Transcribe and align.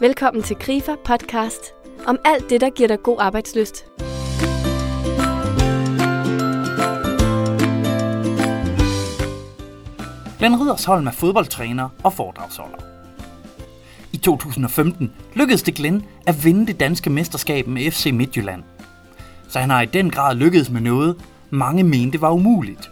Velkommen 0.00 0.42
til 0.42 0.56
Grifer 0.56 0.96
podcast 1.04 1.74
om 2.06 2.18
alt 2.24 2.50
det, 2.50 2.60
der 2.60 2.70
giver 2.70 2.88
dig 2.88 3.02
god 3.02 3.16
arbejdsløst. 3.20 3.84
Glenn 10.38 10.60
Ridersholm 10.60 11.06
er 11.06 11.10
fodboldtræner 11.10 11.88
og 12.04 12.12
foredragsholder. 12.12 12.78
I 14.12 14.16
2015 14.16 15.12
lykkedes 15.34 15.62
det 15.62 15.74
Glenn 15.74 16.04
at 16.26 16.44
vinde 16.44 16.66
det 16.66 16.80
danske 16.80 17.10
mesterskab 17.10 17.66
med 17.66 17.90
FC 17.90 18.10
Midtjylland. 18.12 18.62
Så 19.48 19.58
han 19.58 19.70
har 19.70 19.82
i 19.82 19.86
den 19.86 20.10
grad 20.10 20.36
lykkedes 20.36 20.70
med 20.70 20.80
noget, 20.80 21.16
mange 21.50 21.82
mente 21.82 22.20
var 22.20 22.30
umuligt. 22.30 22.90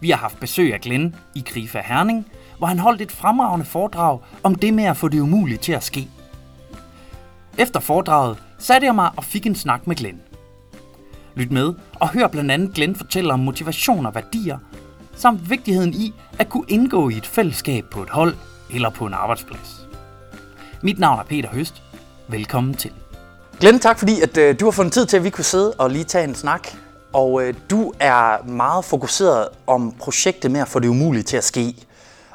Vi 0.00 0.10
har 0.10 0.18
haft 0.18 0.40
besøg 0.40 0.74
af 0.74 0.80
Glenn 0.80 1.14
i 1.34 1.44
Grifa 1.46 1.82
Herning, 1.84 2.26
hvor 2.58 2.66
han 2.66 2.78
holdt 2.78 3.02
et 3.02 3.12
fremragende 3.12 3.66
foredrag 3.66 4.18
om 4.42 4.54
det 4.54 4.74
med 4.74 4.84
at 4.84 4.96
få 4.96 5.08
det 5.08 5.20
umulige 5.20 5.58
til 5.58 5.72
at 5.72 5.84
ske. 5.84 6.08
Efter 7.58 7.80
foredraget 7.80 8.38
satte 8.58 8.86
jeg 8.86 8.94
mig 8.94 9.10
og 9.16 9.24
fik 9.24 9.46
en 9.46 9.54
snak 9.54 9.86
med 9.86 9.96
Glenn. 9.96 10.20
Lyt 11.34 11.50
med 11.50 11.74
og 12.00 12.08
hør 12.08 12.28
blandt 12.28 12.50
andet 12.50 12.74
Glenn 12.74 12.96
fortælle 12.96 13.32
om 13.32 13.40
motivation 13.40 14.06
og 14.06 14.14
værdier, 14.14 14.58
samt 15.16 15.50
vigtigheden 15.50 15.94
i 15.94 16.14
at 16.38 16.48
kunne 16.48 16.64
indgå 16.68 17.08
i 17.08 17.16
et 17.16 17.26
fællesskab 17.26 17.84
på 17.90 18.02
et 18.02 18.10
hold 18.10 18.34
eller 18.74 18.90
på 18.90 19.06
en 19.06 19.14
arbejdsplads. 19.14 19.88
Mit 20.82 20.98
navn 20.98 21.18
er 21.18 21.24
Peter 21.24 21.48
Høst. 21.48 21.82
Velkommen 22.28 22.74
til. 22.74 22.92
Glenn, 23.60 23.78
tak 23.78 23.98
fordi 23.98 24.20
at, 24.20 24.36
øh, 24.36 24.60
du 24.60 24.64
har 24.64 24.70
fundet 24.70 24.92
tid 24.92 25.06
til, 25.06 25.16
at 25.16 25.24
vi 25.24 25.30
kunne 25.30 25.44
sidde 25.44 25.72
og 25.78 25.90
lige 25.90 26.04
tage 26.04 26.24
en 26.24 26.34
snak. 26.34 26.68
Og 27.12 27.42
øh, 27.42 27.54
du 27.70 27.92
er 28.00 28.46
meget 28.46 28.84
fokuseret 28.84 29.48
om 29.66 29.94
projektet 29.98 30.50
med 30.50 30.60
at 30.60 30.68
få 30.68 30.78
det 30.78 30.88
umulige 30.88 31.22
til 31.22 31.36
at 31.36 31.44
ske. 31.44 31.74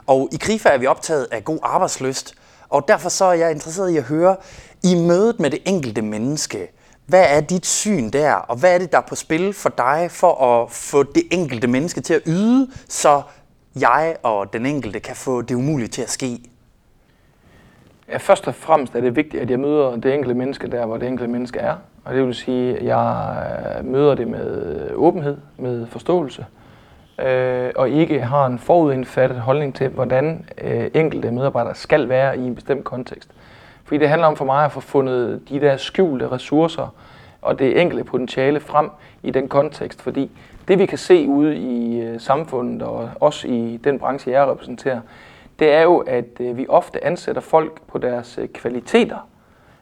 Og 0.07 0.29
i 0.31 0.37
KRIFA 0.37 0.69
er 0.69 0.77
vi 0.77 0.87
optaget 0.87 1.27
af 1.31 1.43
god 1.43 1.59
arbejdsløst, 1.63 2.35
og 2.69 2.87
derfor 2.87 3.09
så 3.09 3.25
er 3.25 3.33
jeg 3.33 3.51
interesseret 3.51 3.91
i 3.91 3.97
at 3.97 4.03
høre, 4.03 4.35
i 4.83 4.95
mødet 4.95 5.39
med 5.39 5.49
det 5.49 5.59
enkelte 5.65 6.01
menneske, 6.01 6.67
hvad 7.05 7.25
er 7.29 7.41
dit 7.41 7.65
syn 7.65 8.09
der, 8.09 8.33
og 8.33 8.57
hvad 8.57 8.73
er 8.73 8.77
det, 8.77 8.91
der 8.91 8.97
er 8.97 9.05
på 9.09 9.15
spil 9.15 9.53
for 9.53 9.69
dig 9.69 10.07
for 10.11 10.61
at 10.61 10.71
få 10.71 11.03
det 11.03 11.23
enkelte 11.31 11.67
menneske 11.67 12.01
til 12.01 12.13
at 12.13 12.21
yde, 12.25 12.67
så 12.89 13.21
jeg 13.79 14.15
og 14.23 14.53
den 14.53 14.65
enkelte 14.65 14.99
kan 14.99 15.15
få 15.15 15.41
det 15.41 15.55
umulige 15.55 15.87
til 15.87 16.01
at 16.01 16.09
ske? 16.09 16.39
Ja, 18.09 18.17
først 18.17 18.47
og 18.47 18.55
fremmest 18.55 18.95
er 18.95 19.01
det 19.01 19.15
vigtigt, 19.15 19.43
at 19.43 19.49
jeg 19.49 19.59
møder 19.59 19.95
det 19.95 20.13
enkelte 20.13 20.33
menneske 20.35 20.67
der, 20.67 20.85
hvor 20.85 20.97
det 20.97 21.07
enkelte 21.07 21.31
menneske 21.31 21.59
er. 21.59 21.75
Og 22.05 22.13
det 22.13 22.25
vil 22.25 22.35
sige, 22.35 22.77
at 22.77 22.85
jeg 22.85 23.37
øh, 23.79 23.85
møder 23.85 24.15
det 24.15 24.27
med 24.27 24.91
åbenhed, 24.93 25.37
med 25.57 25.87
forståelse, 25.87 26.45
øh, 27.19 27.71
og 27.75 27.89
ikke 27.89 28.21
har 28.21 28.45
en 28.45 28.59
forudindfattet 28.59 29.39
holdning 29.39 29.75
til, 29.75 29.87
hvordan 29.87 30.45
øh, 30.61 30.91
enkelte 30.93 31.31
medarbejdere 31.31 31.75
skal 31.75 32.09
være 32.09 32.37
i 32.37 32.41
en 32.41 32.55
bestemt 32.55 32.83
kontekst. 32.83 33.29
Fordi 33.83 33.97
det 33.97 34.09
handler 34.09 34.27
om 34.27 34.35
for 34.35 34.45
mig 34.45 34.65
at 34.65 34.71
få 34.71 34.79
fundet 34.79 35.49
de 35.49 35.59
der 35.59 35.77
skjulte 35.77 36.31
ressourcer 36.31 36.95
og 37.41 37.59
det 37.59 37.81
enkelte 37.81 38.03
potentiale 38.03 38.59
frem 38.59 38.89
i 39.23 39.31
den 39.31 39.47
kontekst. 39.47 40.01
Fordi 40.01 40.31
det 40.67 40.79
vi 40.79 40.85
kan 40.85 40.97
se 40.97 41.27
ude 41.27 41.57
i 41.57 42.01
øh, 42.01 42.19
samfundet 42.19 42.81
og 42.81 43.09
også 43.19 43.47
i 43.47 43.79
den 43.83 43.99
branche, 43.99 44.31
jeg 44.31 44.47
repræsenterer, 44.47 45.01
det 45.59 45.73
er 45.73 45.81
jo, 45.81 45.97
at 45.97 46.25
øh, 46.39 46.57
vi 46.57 46.65
ofte 46.69 47.05
ansætter 47.05 47.41
folk 47.41 47.81
på 47.87 47.97
deres 47.97 48.37
øh, 48.37 48.47
kvaliteter 48.47 49.27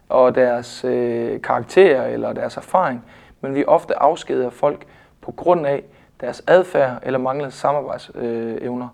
og 0.10 0.36
deres 0.36 0.86
øh, 0.86 1.42
karakterer 1.42 2.08
eller 2.08 2.34
deres 2.34 2.58
erfaring, 2.58 3.06
men 3.42 3.56
vi 3.56 3.66
ofte 3.68 4.00
afskeder 4.00 4.50
folk 4.50 4.86
på 5.22 5.32
grund 5.32 5.68
af 5.68 5.84
deres 6.22 6.44
adfærd 6.48 7.00
eller 7.04 7.20
manglende 7.20 7.52
samarbejdsevner. 7.52 8.88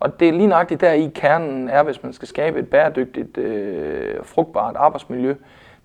Og 0.00 0.20
det 0.20 0.28
er 0.28 0.32
lige 0.32 0.46
nøjagtigt 0.46 0.80
der 0.80 0.92
i 0.92 1.10
kernen 1.14 1.68
er, 1.68 1.82
hvis 1.82 2.02
man 2.02 2.12
skal 2.12 2.28
skabe 2.28 2.58
et 2.58 2.68
bæredygtigt, 2.70 3.38
øh, 3.38 4.14
frugtbart 4.22 4.76
arbejdsmiljø, 4.76 5.34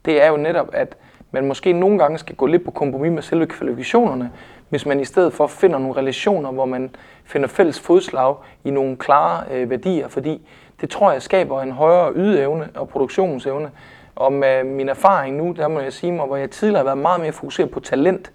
det 0.05 0.23
er 0.23 0.27
jo 0.27 0.38
netop, 0.38 0.69
at 0.73 0.97
man 1.31 1.45
måske 1.45 1.73
nogle 1.73 1.99
gange 1.99 2.17
skal 2.17 2.36
gå 2.36 2.45
lidt 2.45 2.66
på 2.66 2.71
kompromis 2.71 3.11
med 3.11 3.21
selve 3.21 3.45
kvalifikationerne, 3.45 4.31
hvis 4.70 4.86
man 4.86 4.99
i 4.99 5.05
stedet 5.05 5.33
for 5.33 5.48
finder 5.48 5.77
nogle 5.77 5.98
relationer, 5.98 6.52
hvor 6.52 6.65
man 6.65 6.95
finder 7.25 7.48
fælles 7.48 7.80
fodslag 7.80 8.36
i 8.64 8.70
nogle 8.70 8.98
klare 8.98 9.43
øh, 9.52 9.70
værdier, 9.70 10.08
fordi 10.08 10.48
det 10.81 10.89
tror 10.89 11.11
jeg 11.11 11.21
skaber 11.21 11.61
en 11.61 11.71
højere 11.71 12.14
ydeevne 12.15 12.70
og 12.75 12.89
produktionsevne. 12.89 13.71
Og 14.15 14.33
med 14.33 14.64
min 14.64 14.89
erfaring 14.89 15.37
nu, 15.37 15.54
der 15.58 15.67
må 15.67 15.80
jeg 15.80 15.93
sige 15.93 16.11
mig, 16.11 16.25
hvor 16.25 16.36
jeg 16.36 16.52
tidligere 16.52 16.80
har 16.80 16.83
været 16.83 16.98
meget 16.98 17.21
mere 17.21 17.31
fokuseret 17.31 17.71
på 17.71 17.80
talent 17.80 18.31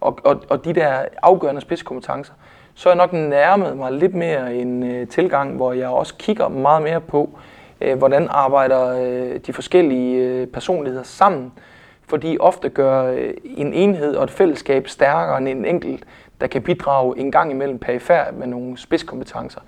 og, 0.00 0.18
og, 0.24 0.42
og 0.48 0.64
de 0.64 0.72
der 0.72 1.04
afgørende 1.22 1.60
spidskompetencer, 1.60 2.32
så 2.74 2.88
er 2.88 2.92
jeg 2.92 2.96
nok 2.96 3.12
nærmet 3.12 3.76
mig 3.76 3.92
lidt 3.92 4.14
mere 4.14 4.54
en 4.54 4.82
øh, 4.82 5.08
tilgang, 5.08 5.56
hvor 5.56 5.72
jeg 5.72 5.88
også 5.88 6.14
kigger 6.18 6.48
meget 6.48 6.82
mere 6.82 7.00
på, 7.00 7.38
øh, 7.80 7.98
hvordan 7.98 8.28
arbejder 8.30 9.02
øh, 9.02 9.40
de 9.46 9.52
forskellige 9.52 10.16
øh, 10.16 10.46
personligheder 10.46 11.04
sammen, 11.04 11.52
fordi 12.06 12.36
ofte 12.40 12.68
gør 12.68 13.04
øh, 13.04 13.34
en 13.44 13.72
enhed 13.72 14.16
og 14.16 14.24
et 14.24 14.30
fællesskab 14.30 14.88
stærkere 14.88 15.38
end 15.38 15.48
en 15.48 15.64
enkelt, 15.64 16.04
der 16.40 16.46
kan 16.46 16.62
bidrage 16.62 17.18
en 17.18 17.32
gang 17.32 17.50
imellem 17.50 17.78
perifær 17.78 18.24
med 18.32 18.46
nogle 18.46 18.78
spidskompetencer. 18.78 19.60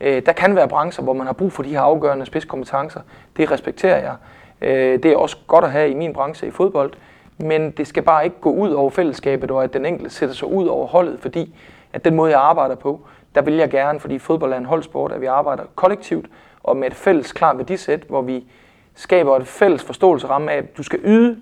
Øh, 0.00 0.22
der 0.26 0.32
kan 0.32 0.56
være 0.56 0.68
brancher, 0.68 1.04
hvor 1.04 1.12
man 1.12 1.26
har 1.26 1.34
brug 1.34 1.52
for 1.52 1.62
de 1.62 1.68
her 1.68 1.80
afgørende 1.80 2.26
spidskompetencer. 2.26 3.00
Det 3.36 3.50
respekterer 3.50 3.98
jeg. 3.98 4.14
Øh, 4.60 5.02
det 5.02 5.04
er 5.04 5.16
også 5.16 5.36
godt 5.46 5.64
at 5.64 5.70
have 5.70 5.90
i 5.90 5.94
min 5.94 6.12
branche 6.12 6.46
i 6.46 6.50
fodbold, 6.50 6.92
men 7.38 7.70
det 7.70 7.86
skal 7.86 8.02
bare 8.02 8.24
ikke 8.24 8.40
gå 8.40 8.52
ud 8.52 8.70
over 8.70 8.90
fællesskabet, 8.90 9.50
og 9.50 9.64
at 9.64 9.72
den 9.72 9.86
enkelte 9.86 10.10
sætter 10.10 10.34
sig 10.34 10.48
ud 10.48 10.66
over 10.66 10.86
holdet, 10.86 11.20
fordi 11.20 11.54
at 11.92 12.04
den 12.04 12.14
måde, 12.14 12.30
jeg 12.30 12.40
arbejder 12.40 12.74
på, 12.74 13.00
der 13.34 13.42
vil 13.42 13.54
jeg 13.54 13.70
gerne, 13.70 14.00
fordi 14.00 14.18
fodbold 14.18 14.52
er 14.52 14.56
en 14.56 14.64
holdsport, 14.64 15.12
at 15.12 15.20
vi 15.20 15.26
arbejder 15.26 15.62
kollektivt 15.74 16.26
og 16.62 16.76
med 16.76 16.86
et 16.86 16.94
fælles 16.94 17.32
klart 17.32 17.58
værdisæt, 17.58 18.02
hvor 18.08 18.22
vi 18.22 18.44
skaber 18.94 19.36
et 19.36 19.46
fælles 19.46 19.84
forståelsesramme 19.84 20.52
af, 20.52 20.56
at 20.56 20.76
du 20.76 20.82
skal 20.82 21.00
yde 21.04 21.36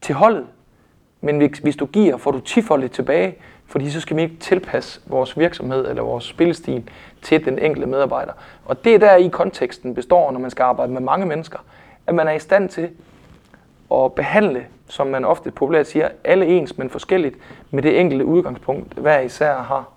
til 0.00 0.14
holdet, 0.14 0.46
men 1.20 1.50
hvis 1.62 1.76
du 1.76 1.86
giver, 1.86 2.16
får 2.16 2.30
du 2.30 2.40
tifoldigt 2.40 2.92
tilbage, 2.92 3.36
fordi 3.66 3.90
så 3.90 4.00
skal 4.00 4.16
vi 4.16 4.22
ikke 4.22 4.36
tilpasse 4.36 5.00
vores 5.06 5.38
virksomhed 5.38 5.88
eller 5.88 6.02
vores 6.02 6.24
spillestil 6.24 6.90
til 7.22 7.44
den 7.44 7.58
enkelte 7.58 7.88
medarbejder. 7.88 8.32
Og 8.64 8.84
det 8.84 8.94
er 8.94 8.98
der 8.98 9.14
i 9.14 9.28
konteksten 9.28 9.94
består, 9.94 10.30
når 10.30 10.40
man 10.40 10.50
skal 10.50 10.62
arbejde 10.62 10.92
med 10.92 11.00
mange 11.00 11.26
mennesker, 11.26 11.58
at 12.06 12.14
man 12.14 12.28
er 12.28 12.32
i 12.32 12.38
stand 12.38 12.68
til 12.68 12.90
at 13.92 14.12
behandle, 14.12 14.66
som 14.88 15.06
man 15.06 15.24
ofte 15.24 15.50
populært 15.50 15.86
siger, 15.86 16.08
alle 16.24 16.46
ens, 16.46 16.78
men 16.78 16.90
forskelligt, 16.90 17.36
med 17.70 17.82
det 17.82 18.00
enkelte 18.00 18.24
udgangspunkt, 18.24 18.94
hver 18.94 19.20
især 19.20 19.56
har. 19.56 19.92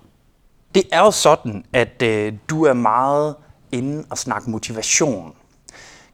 Det 0.75 0.83
er 0.91 0.99
jo 0.99 1.11
sådan, 1.11 1.65
at 1.73 2.01
øh, 2.03 2.33
du 2.49 2.65
er 2.65 2.73
meget 2.73 3.35
inde 3.71 4.03
og 4.11 4.17
snakke 4.17 4.49
motivation. 4.49 5.35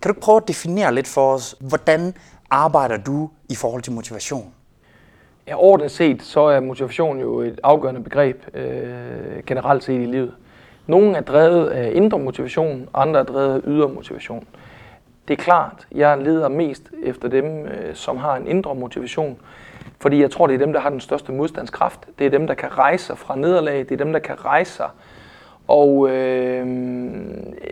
Kan 0.01 0.13
du 0.13 0.19
prøve 0.21 0.37
at 0.37 0.47
definere 0.47 0.95
lidt 0.95 1.07
for 1.07 1.33
os, 1.33 1.55
hvordan 1.59 2.13
arbejder 2.49 2.97
du 2.97 3.29
i 3.49 3.55
forhold 3.55 3.81
til 3.81 3.93
motivation? 3.93 4.53
Ja, 5.47 5.55
ordentligt 5.55 5.93
set, 5.93 6.21
så 6.21 6.39
er 6.39 6.59
motivation 6.59 7.19
jo 7.19 7.41
et 7.41 7.59
afgørende 7.63 8.03
begreb 8.03 8.55
øh, 8.55 9.43
generelt 9.47 9.83
set 9.83 10.01
i 10.01 10.05
livet. 10.05 10.33
Nogle 10.87 11.17
er 11.17 11.21
drevet 11.21 11.67
af 11.67 11.91
indre 11.95 12.19
motivation, 12.19 12.89
andre 12.93 13.19
er 13.19 13.23
drevet 13.23 13.55
af 13.55 13.61
ydre 13.67 13.89
motivation. 13.89 14.47
Det 15.27 15.39
er 15.39 15.43
klart, 15.43 15.87
jeg 15.91 16.17
leder 16.17 16.49
mest 16.49 16.91
efter 17.03 17.27
dem, 17.27 17.65
øh, 17.65 17.95
som 17.95 18.17
har 18.17 18.35
en 18.35 18.47
indre 18.47 18.75
motivation, 18.75 19.37
fordi 19.99 20.21
jeg 20.21 20.31
tror, 20.31 20.47
det 20.47 20.53
er 20.53 20.57
dem, 20.57 20.73
der 20.73 20.79
har 20.79 20.89
den 20.89 20.99
største 20.99 21.31
modstandskraft. 21.31 21.99
Det 22.19 22.25
er 22.25 22.29
dem, 22.29 22.47
der 22.47 22.53
kan 22.53 22.77
rejse 22.77 23.05
sig 23.05 23.17
fra 23.17 23.35
nederlag. 23.35 23.79
Det 23.79 23.91
er 23.91 23.97
dem, 23.97 24.13
der 24.13 24.19
kan 24.19 24.45
rejse 24.45 24.71
sig 24.71 24.89
og 25.67 26.09
øh, 26.09 26.67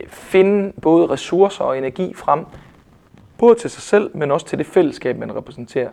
finde 0.08 0.74
både 0.82 1.06
ressourcer 1.06 1.64
og 1.64 1.78
energi 1.78 2.14
frem, 2.14 2.46
både 3.38 3.56
til 3.56 3.70
sig 3.70 3.82
selv, 3.82 4.12
men 4.14 4.32
også 4.32 4.46
til 4.46 4.58
det 4.58 4.66
fællesskab, 4.66 5.18
man 5.18 5.36
repræsenterer. 5.36 5.90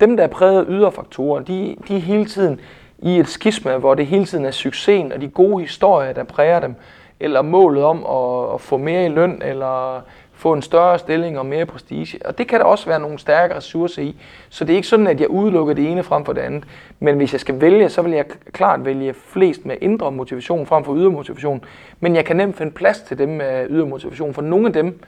Dem, 0.00 0.16
der 0.16 0.24
er 0.24 0.28
præget 0.28 0.58
af 0.58 0.64
ydre 0.68 0.92
faktorer, 0.92 1.42
de, 1.42 1.76
de 1.88 1.96
er 1.96 2.00
hele 2.00 2.26
tiden 2.26 2.60
i 2.98 3.18
et 3.18 3.28
skisma, 3.28 3.76
hvor 3.76 3.94
det 3.94 4.06
hele 4.06 4.24
tiden 4.24 4.44
er 4.44 4.50
succesen 4.50 5.12
og 5.12 5.20
de 5.20 5.28
gode 5.28 5.62
historier, 5.62 6.12
der 6.12 6.24
præger 6.24 6.60
dem, 6.60 6.74
eller 7.20 7.42
målet 7.42 7.84
om 7.84 8.06
at, 8.06 8.54
at 8.54 8.60
få 8.60 8.76
mere 8.76 9.06
i 9.06 9.08
løn, 9.08 9.42
eller 9.44 10.00
få 10.36 10.52
en 10.52 10.62
større 10.62 10.98
stilling 10.98 11.38
og 11.38 11.46
mere 11.46 11.66
prestige. 11.66 12.26
Og 12.26 12.38
det 12.38 12.48
kan 12.48 12.60
der 12.60 12.66
også 12.66 12.86
være 12.86 13.00
nogle 13.00 13.18
stærke 13.18 13.54
ressourcer 13.54 14.02
i. 14.02 14.16
Så 14.48 14.64
det 14.64 14.72
er 14.72 14.76
ikke 14.76 14.88
sådan, 14.88 15.06
at 15.06 15.20
jeg 15.20 15.28
udelukker 15.28 15.74
det 15.74 15.90
ene 15.90 16.02
frem 16.02 16.24
for 16.24 16.32
det 16.32 16.40
andet. 16.40 16.64
Men 17.00 17.16
hvis 17.16 17.32
jeg 17.32 17.40
skal 17.40 17.60
vælge, 17.60 17.88
så 17.88 18.02
vil 18.02 18.12
jeg 18.12 18.24
klart 18.52 18.84
vælge 18.84 19.14
flest 19.14 19.66
med 19.66 19.76
indre 19.80 20.12
motivation 20.12 20.66
frem 20.66 20.84
for 20.84 20.96
ydre 20.96 21.10
motivation. 21.10 21.64
Men 22.00 22.16
jeg 22.16 22.24
kan 22.24 22.36
nemt 22.36 22.56
finde 22.56 22.72
plads 22.72 23.00
til 23.00 23.18
dem 23.18 23.28
med 23.28 23.66
ydre 23.70 23.86
motivation. 23.86 24.34
For 24.34 24.42
nogle 24.42 24.66
af 24.66 24.72
dem 24.72 25.00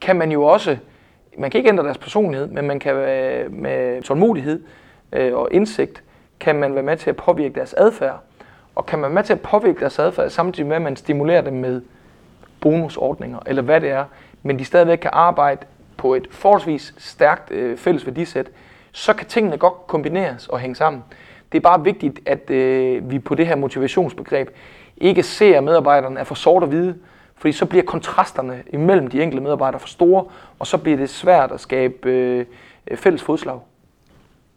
kan 0.00 0.16
man 0.16 0.32
jo 0.32 0.42
også, 0.42 0.76
man 1.38 1.50
kan 1.50 1.58
ikke 1.58 1.68
ændre 1.68 1.84
deres 1.84 1.98
personlighed, 1.98 2.46
men 2.46 2.66
man 2.66 2.78
kan 2.78 2.96
øh, 2.96 3.52
med 3.52 4.02
tålmodighed 4.02 4.62
øh, 5.12 5.34
og 5.34 5.48
indsigt, 5.52 6.02
kan 6.40 6.56
man 6.56 6.74
være 6.74 6.82
med 6.82 6.96
til 6.96 7.10
at 7.10 7.16
påvirke 7.16 7.54
deres 7.54 7.74
adfærd. 7.74 8.20
Og 8.74 8.86
kan 8.86 8.98
man 8.98 9.10
være 9.10 9.14
med 9.14 9.22
til 9.22 9.32
at 9.32 9.40
påvirke 9.40 9.80
deres 9.80 9.98
adfærd, 9.98 10.30
samtidig 10.30 10.68
med, 10.68 10.76
at 10.76 10.82
man 10.82 10.96
stimulerer 10.96 11.40
dem 11.42 11.52
med 11.52 11.82
bonusordninger, 12.60 13.38
eller 13.46 13.62
hvad 13.62 13.80
det 13.80 13.90
er, 13.90 14.04
men 14.44 14.58
de 14.58 14.64
stadigvæk 14.64 14.98
kan 14.98 15.10
arbejde 15.12 15.66
på 15.96 16.14
et 16.14 16.28
forholdsvis 16.30 16.94
stærkt 16.98 17.50
øh, 17.50 17.78
fælles 17.78 18.06
værdisæt, 18.06 18.46
så 18.92 19.12
kan 19.14 19.26
tingene 19.26 19.58
godt 19.58 19.86
kombineres 19.86 20.48
og 20.48 20.58
hænge 20.58 20.76
sammen. 20.76 21.02
Det 21.52 21.58
er 21.58 21.62
bare 21.62 21.84
vigtigt, 21.84 22.20
at 22.26 22.50
øh, 22.50 23.10
vi 23.10 23.18
på 23.18 23.34
det 23.34 23.46
her 23.46 23.56
motivationsbegreb 23.56 24.48
ikke 24.96 25.22
ser, 25.22 25.56
at 25.56 25.64
medarbejderne 25.64 26.20
er 26.20 26.24
for 26.24 26.34
sort 26.34 26.62
og 26.62 26.68
hvide, 26.68 26.94
Fordi 27.36 27.52
så 27.52 27.66
bliver 27.66 27.84
kontrasterne 27.84 28.62
imellem 28.72 29.06
de 29.06 29.22
enkelte 29.22 29.42
medarbejdere 29.42 29.80
for 29.80 29.88
store, 29.88 30.24
og 30.58 30.66
så 30.66 30.78
bliver 30.78 30.96
det 30.96 31.10
svært 31.10 31.52
at 31.52 31.60
skabe 31.60 32.10
øh, 32.10 32.46
fælles 32.96 33.22
fodslag. 33.22 33.60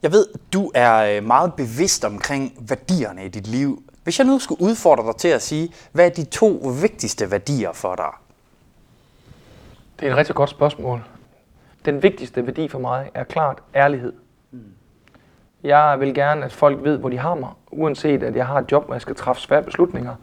Jeg 0.04 0.12
ved, 0.12 0.26
du 0.54 0.72
er 0.76 1.18
øh, 1.18 1.24
meget 1.24 1.54
bevidst 1.54 2.06
omkring 2.06 2.54
værdierne 2.70 3.26
i 3.26 3.28
dit 3.28 3.48
liv. 3.48 3.84
Hvis 4.04 4.20
jeg 4.20 4.28
nu 4.28 4.40
skulle 4.40 4.62
udfordre 4.62 5.08
dig 5.08 5.16
til 5.16 5.28
at 5.28 5.42
sige, 5.42 5.70
hvad 5.92 6.06
er 6.06 6.10
de 6.10 6.24
to 6.26 6.48
vigtigste 6.82 7.32
værdier 7.32 7.74
for 7.74 7.96
dig? 7.96 8.27
Det 10.00 10.08
er 10.08 10.12
et 10.12 10.18
rigtig 10.18 10.36
godt 10.36 10.50
spørgsmål. 10.50 11.04
Den 11.86 12.04
vigtigste 12.04 12.46
værdi 12.46 12.68
for 12.68 12.80
mig 12.80 13.12
er 13.14 13.24
klart 13.24 13.58
ærlighed. 13.76 14.14
Jeg 15.64 16.00
vil 16.00 16.14
gerne, 16.14 16.46
at 16.46 16.54
folk 16.54 16.84
ved, 16.84 16.98
hvor 16.98 17.10
de 17.10 17.18
har 17.18 17.36
mig. 17.36 17.50
Uanset 17.72 18.24
at 18.24 18.36
jeg 18.36 18.48
har 18.48 18.60
et 18.60 18.72
job, 18.72 18.86
hvor 18.86 18.94
jeg 18.94 19.02
skal 19.02 19.16
træffe 19.16 19.42
svære 19.42 19.64
beslutninger, 19.64 20.16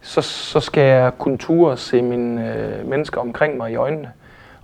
så, 0.00 0.22
så 0.22 0.60
skal 0.60 0.82
jeg 0.82 1.12
kunne 1.18 1.38
ture 1.38 1.76
se 1.76 2.02
mine 2.02 2.56
øh, 2.56 2.88
mennesker 2.88 3.20
omkring 3.20 3.56
mig 3.56 3.72
i 3.72 3.76
øjnene 3.76 4.12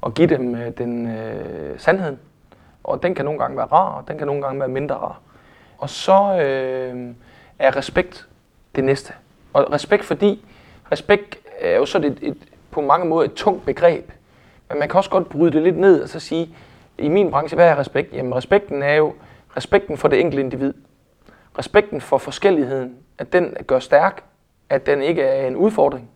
og 0.01 0.15
give 0.15 0.29
dem 0.29 0.55
øh, 0.55 0.73
den 0.79 1.07
øh, 1.07 1.79
sandhed. 1.79 2.17
Og 2.85 3.03
den 3.03 3.15
kan 3.15 3.25
nogle 3.25 3.41
gange 3.41 3.57
være 3.57 3.67
rar, 3.67 3.93
og 3.93 4.09
den 4.09 4.19
kan 4.19 4.27
nogle 4.27 4.43
gange 4.43 4.61
være 4.61 4.69
mindre 4.69 4.95
rar. 4.95 5.21
Og 5.79 5.91
så 5.91 6.41
øh, 6.43 7.15
er 7.59 7.77
respekt 7.77 8.29
det 8.75 8.85
næste. 8.85 9.13
Og 9.53 9.73
respekt 9.73 10.05
fordi, 10.05 10.45
respekt 10.93 11.39
er 11.61 11.77
jo 11.77 11.87
så 11.87 11.99
et, 11.99 12.19
et, 12.23 12.37
på 12.71 12.81
mange 12.81 13.07
måder 13.07 13.25
et 13.25 13.35
tungt 13.35 13.65
begreb. 13.67 14.11
Men 14.71 14.79
man 14.79 14.89
kan 14.89 14.99
også 14.99 15.11
godt 15.11 15.29
bryde 15.29 15.53
det 15.53 15.63
lidt 15.63 15.79
ned 15.79 16.03
og 16.03 16.09
så 16.09 16.21
sige, 16.21 16.49
i 16.99 17.09
min 17.09 17.31
branche, 17.31 17.55
hvad 17.55 17.69
er 17.69 17.79
respekt? 17.79 18.13
Jamen 18.13 18.35
respekten 18.35 18.83
er 18.83 18.95
jo 18.95 19.15
respekten 19.57 19.97
for 19.97 20.09
det 20.09 20.21
enkelte 20.21 20.43
individ. 20.43 20.75
Respekten 21.59 22.01
for 22.01 22.19
forskelligheden, 22.19 22.97
at 23.19 23.33
den 23.33 23.57
gør 23.67 23.79
stærk, 23.79 24.23
at 24.69 24.87
den 24.87 25.03
ikke 25.03 25.23
er 25.23 25.47
en 25.47 25.57
udfordring. 25.57 26.11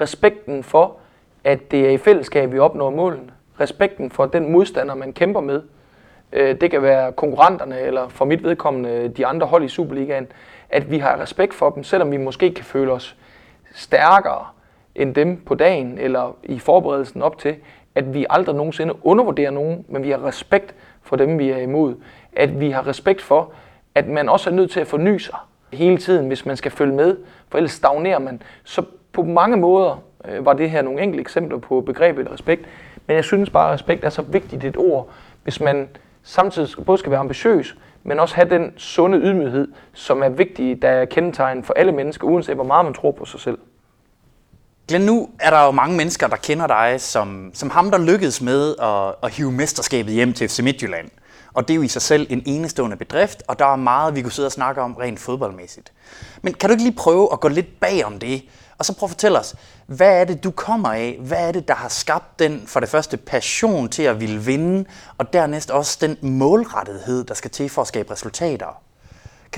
Respekten 0.00 0.64
for, 0.64 0.96
at 1.44 1.70
det 1.70 1.86
er 1.86 1.90
i 1.90 1.96
fællesskab, 1.96 2.52
vi 2.52 2.58
opnår 2.58 2.90
målene. 2.90 3.32
Respekten 3.60 4.10
for 4.10 4.26
den 4.26 4.52
modstander, 4.52 4.94
man 4.94 5.12
kæmper 5.12 5.40
med. 5.40 5.62
Øh, 6.32 6.60
det 6.60 6.70
kan 6.70 6.82
være 6.82 7.12
konkurrenterne, 7.12 7.80
eller 7.80 8.08
for 8.08 8.24
mit 8.24 8.44
vedkommende 8.44 8.90
øh, 8.90 9.10
de 9.16 9.26
andre 9.26 9.46
hold 9.46 9.64
i 9.64 9.68
Superligaen. 9.68 10.26
At 10.70 10.90
vi 10.90 10.98
har 10.98 11.20
respekt 11.20 11.54
for 11.54 11.70
dem, 11.70 11.84
selvom 11.84 12.10
vi 12.10 12.16
måske 12.16 12.54
kan 12.54 12.64
føle 12.64 12.92
os 12.92 13.16
stærkere 13.74 14.46
end 14.94 15.14
dem 15.14 15.36
på 15.36 15.54
dagen, 15.54 15.98
eller 15.98 16.36
i 16.42 16.58
forberedelsen 16.58 17.22
op 17.22 17.38
til, 17.38 17.56
at 17.94 18.14
vi 18.14 18.26
aldrig 18.30 18.56
nogensinde 18.56 19.06
undervurderer 19.06 19.50
nogen, 19.50 19.84
men 19.88 20.02
vi 20.02 20.10
har 20.10 20.24
respekt 20.24 20.74
for 21.02 21.16
dem, 21.16 21.38
vi 21.38 21.50
er 21.50 21.58
imod. 21.58 21.94
At 22.36 22.60
vi 22.60 22.70
har 22.70 22.86
respekt 22.86 23.22
for, 23.22 23.52
at 23.94 24.08
man 24.08 24.28
også 24.28 24.50
er 24.50 24.54
nødt 24.54 24.70
til 24.70 24.80
at 24.80 24.86
forny 24.86 25.18
sig 25.18 25.34
hele 25.72 25.98
tiden, 25.98 26.26
hvis 26.26 26.46
man 26.46 26.56
skal 26.56 26.70
følge 26.70 26.94
med, 26.94 27.16
for 27.48 27.58
ellers 27.58 27.72
stagnerer 27.72 28.18
man. 28.18 28.42
Så 28.64 28.82
på 29.12 29.22
mange 29.22 29.56
måder 29.56 30.02
øh, 30.28 30.46
var 30.46 30.52
det 30.52 30.70
her 30.70 30.82
nogle 30.82 31.02
enkelte 31.02 31.20
eksempler 31.20 31.58
på 31.58 31.80
begrebet 31.80 32.30
respekt, 32.32 32.62
men 33.06 33.16
jeg 33.16 33.24
synes 33.24 33.50
bare, 33.50 33.68
at 33.68 33.74
respekt 33.74 34.04
er 34.04 34.08
så 34.08 34.22
vigtigt 34.22 34.64
et 34.64 34.76
ord, 34.76 35.08
hvis 35.42 35.60
man 35.60 35.88
samtidig 36.22 36.84
både 36.86 36.98
skal 36.98 37.10
være 37.10 37.20
ambitiøs, 37.20 37.76
men 38.02 38.20
også 38.20 38.34
have 38.34 38.50
den 38.50 38.72
sunde 38.76 39.18
ydmyghed, 39.18 39.68
som 39.92 40.22
er 40.22 40.28
vigtig, 40.28 40.82
der 40.82 40.88
er 40.88 41.04
kendetegn 41.04 41.64
for 41.64 41.74
alle 41.74 41.92
mennesker, 41.92 42.26
uanset 42.26 42.54
hvor 42.54 42.64
meget 42.64 42.84
man 42.84 42.94
tror 42.94 43.10
på 43.10 43.24
sig 43.24 43.40
selv. 43.40 43.58
Glenn, 44.88 45.06
nu 45.06 45.28
er 45.40 45.50
der 45.50 45.64
jo 45.64 45.70
mange 45.70 45.96
mennesker, 45.96 46.26
der 46.26 46.36
kender 46.36 46.66
dig 46.66 47.00
som, 47.00 47.50
som 47.54 47.70
ham, 47.70 47.90
der 47.90 47.98
lykkedes 47.98 48.40
med 48.40 48.74
at, 48.82 49.14
at 49.22 49.34
hive 49.34 49.52
mesterskabet 49.52 50.14
hjem 50.14 50.32
til 50.32 50.48
FC 50.48 50.60
Midtjylland. 50.60 51.10
Og 51.52 51.68
det 51.68 51.74
er 51.74 51.76
jo 51.76 51.82
i 51.82 51.88
sig 51.88 52.02
selv 52.02 52.26
en 52.30 52.42
enestående 52.46 52.96
bedrift, 52.96 53.42
og 53.48 53.58
der 53.58 53.64
er 53.72 53.76
meget, 53.76 54.14
vi 54.14 54.22
kunne 54.22 54.32
sidde 54.32 54.46
og 54.46 54.52
snakke 54.52 54.80
om 54.80 54.94
rent 54.94 55.20
fodboldmæssigt. 55.20 55.92
Men 56.42 56.54
kan 56.54 56.68
du 56.68 56.72
ikke 56.72 56.82
lige 56.82 56.96
prøve 56.96 57.28
at 57.32 57.40
gå 57.40 57.48
lidt 57.48 57.80
bag 57.80 58.04
om 58.04 58.18
det, 58.18 58.42
og 58.78 58.84
så 58.84 58.94
prøve 58.94 59.06
at 59.06 59.10
fortælle 59.10 59.38
os, 59.38 59.54
hvad 59.86 60.20
er 60.20 60.24
det, 60.24 60.44
du 60.44 60.50
kommer 60.50 60.92
af? 60.92 61.18
Hvad 61.20 61.48
er 61.48 61.52
det, 61.52 61.68
der 61.68 61.74
har 61.74 61.88
skabt 61.88 62.38
den, 62.38 62.62
for 62.66 62.80
det 62.80 62.88
første, 62.88 63.16
passion 63.16 63.88
til 63.88 64.02
at 64.02 64.20
ville 64.20 64.40
vinde, 64.40 64.84
og 65.18 65.32
dernæst 65.32 65.70
også 65.70 65.98
den 66.00 66.16
målrettighed, 66.22 67.24
der 67.24 67.34
skal 67.34 67.50
til 67.50 67.68
for 67.68 67.82
at 67.82 67.88
skabe 67.88 68.12
resultater? 68.12 68.82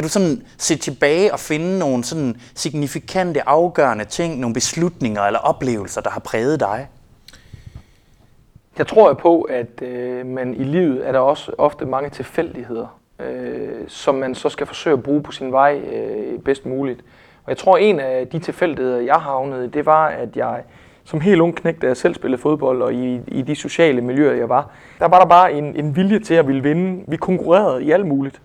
Kan 0.00 0.04
du 0.04 0.12
sådan 0.12 0.42
se 0.58 0.76
tilbage 0.76 1.32
og 1.32 1.40
finde 1.40 1.78
nogle 1.78 2.04
sådan 2.04 2.36
signifikante, 2.54 3.48
afgørende 3.48 4.04
ting, 4.04 4.40
nogle 4.40 4.54
beslutninger 4.54 5.22
eller 5.22 5.40
oplevelser, 5.40 6.00
der 6.00 6.10
har 6.10 6.20
præget 6.20 6.60
dig? 6.60 6.88
Jeg 8.78 8.86
tror 8.86 9.12
på, 9.12 9.42
at 9.42 9.82
øh, 9.82 10.26
man 10.26 10.54
i 10.54 10.64
livet 10.64 11.08
er 11.08 11.12
der 11.12 11.18
også 11.18 11.52
ofte 11.58 11.86
mange 11.86 12.10
tilfældigheder, 12.10 12.98
øh, 13.18 13.68
som 13.88 14.14
man 14.14 14.34
så 14.34 14.48
skal 14.48 14.66
forsøge 14.66 14.96
at 14.96 15.02
bruge 15.02 15.22
på 15.22 15.32
sin 15.32 15.52
vej 15.52 15.80
øh, 15.92 16.38
bedst 16.38 16.66
muligt. 16.66 17.00
Og 17.44 17.50
jeg 17.50 17.56
tror, 17.56 17.76
en 17.76 18.00
af 18.00 18.28
de 18.28 18.38
tilfældigheder, 18.38 19.00
jeg 19.00 19.16
havnede, 19.16 19.68
det 19.68 19.86
var, 19.86 20.06
at 20.06 20.36
jeg 20.36 20.62
som 21.04 21.20
helt 21.20 21.40
ung 21.40 21.56
knægt, 21.56 21.82
da 21.82 21.86
jeg 21.86 21.96
selv 21.96 22.14
spillede 22.14 22.42
fodbold, 22.42 22.82
og 22.82 22.94
i, 22.94 23.20
i 23.28 23.42
de 23.42 23.54
sociale 23.54 24.00
miljøer, 24.00 24.34
jeg 24.34 24.48
var, 24.48 24.70
der 24.98 25.08
var 25.08 25.18
der 25.18 25.26
bare 25.26 25.52
en, 25.52 25.76
en 25.76 25.96
vilje 25.96 26.18
til 26.18 26.34
at 26.34 26.46
ville 26.46 26.62
vinde. 26.62 27.04
Vi 27.08 27.16
konkurrerede 27.16 27.84
i 27.84 27.90
alt 27.90 28.06
muligt. 28.06 28.40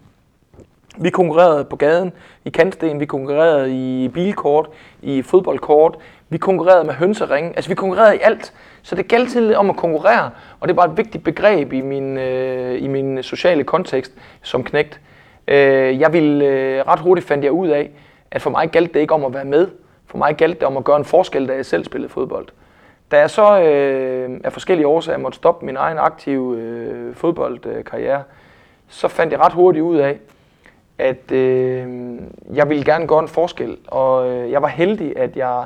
Vi 0.97 1.09
konkurrerede 1.09 1.65
på 1.65 1.75
gaden, 1.75 2.13
i 2.45 2.49
kantsten, 2.49 2.99
vi 2.99 3.05
konkurrerede 3.05 3.71
i 3.71 4.07
bilkort, 4.07 4.69
i 5.01 5.21
fodboldkort, 5.21 5.97
vi 6.29 6.37
konkurrerede 6.37 6.83
med 6.83 6.93
hønseringe, 6.93 7.49
altså 7.55 7.69
vi 7.69 7.75
konkurrerede 7.75 8.15
i 8.15 8.19
alt. 8.21 8.53
Så 8.81 8.95
det 8.95 9.07
galt 9.07 9.31
til 9.31 9.55
om 9.55 9.69
at 9.69 9.75
konkurrere, 9.75 10.29
og 10.59 10.67
det 10.67 10.75
var 10.75 10.83
et 10.83 10.97
vigtigt 10.97 11.23
begreb 11.23 11.73
i 11.73 11.81
min, 11.81 12.17
øh, 12.17 12.83
i 12.83 12.87
min 12.87 13.23
sociale 13.23 13.63
kontekst 13.63 14.11
som 14.41 14.63
knægt. 14.63 15.01
Øh, 15.47 15.99
jeg 15.99 16.13
ville 16.13 16.45
øh, 16.45 16.83
ret 16.87 16.99
hurtigt 16.99 17.27
fandt 17.27 17.43
jeg 17.43 17.51
ud 17.51 17.67
af, 17.67 17.89
at 18.31 18.41
for 18.41 18.49
mig 18.49 18.69
galt 18.71 18.93
det 18.93 18.99
ikke 18.99 19.13
om 19.13 19.25
at 19.25 19.33
være 19.33 19.45
med. 19.45 19.67
For 20.07 20.17
mig 20.17 20.35
galt 20.35 20.59
det 20.59 20.67
om 20.67 20.77
at 20.77 20.83
gøre 20.83 20.97
en 20.97 21.05
forskel, 21.05 21.47
da 21.47 21.53
jeg 21.53 21.65
selv 21.65 21.85
spillede 21.85 22.13
fodbold. 22.13 22.47
Da 23.11 23.19
jeg 23.19 23.29
så 23.29 23.61
øh, 23.61 24.39
af 24.43 24.53
forskellige 24.53 24.87
årsager 24.87 25.17
måtte 25.17 25.35
stoppe 25.35 25.65
min 25.65 25.77
egen 25.77 25.97
aktive 25.97 26.57
øh, 26.57 27.15
fodboldkarriere, 27.15 28.23
så 28.87 29.07
fandt 29.07 29.33
jeg 29.33 29.39
ret 29.39 29.53
hurtigt 29.53 29.83
ud 29.83 29.97
af, 29.97 30.19
at 30.97 31.31
øh, 31.31 32.15
jeg 32.53 32.69
ville 32.69 32.85
gerne 32.85 33.07
gøre 33.07 33.19
en 33.19 33.27
forskel. 33.27 33.77
Og 33.87 34.29
øh, 34.29 34.51
jeg 34.51 34.61
var 34.61 34.67
heldig, 34.67 35.17
at 35.17 35.37
jeg 35.37 35.65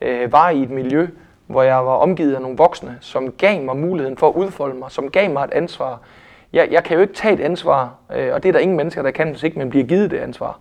øh, 0.00 0.32
var 0.32 0.50
i 0.50 0.62
et 0.62 0.70
miljø, 0.70 1.08
hvor 1.46 1.62
jeg 1.62 1.86
var 1.86 1.94
omgivet 1.94 2.34
af 2.34 2.42
nogle 2.42 2.56
voksne, 2.56 2.98
som 3.00 3.32
gav 3.32 3.62
mig 3.62 3.76
muligheden 3.76 4.16
for 4.16 4.28
at 4.28 4.34
udfolde 4.34 4.78
mig, 4.78 4.90
som 4.90 5.10
gav 5.10 5.30
mig 5.30 5.44
et 5.44 5.50
ansvar. 5.52 6.00
Jeg, 6.52 6.68
jeg 6.70 6.84
kan 6.84 6.94
jo 6.94 7.00
ikke 7.00 7.14
tage 7.14 7.34
et 7.34 7.40
ansvar, 7.40 7.94
øh, 8.16 8.34
og 8.34 8.42
det 8.42 8.48
er 8.48 8.52
der 8.52 8.58
ingen 8.58 8.76
mennesker, 8.76 9.02
der 9.02 9.10
kan, 9.10 9.30
hvis 9.30 9.42
ikke 9.42 9.58
man 9.58 9.70
bliver 9.70 9.84
givet 9.84 10.10
det 10.10 10.18
ansvar. 10.18 10.58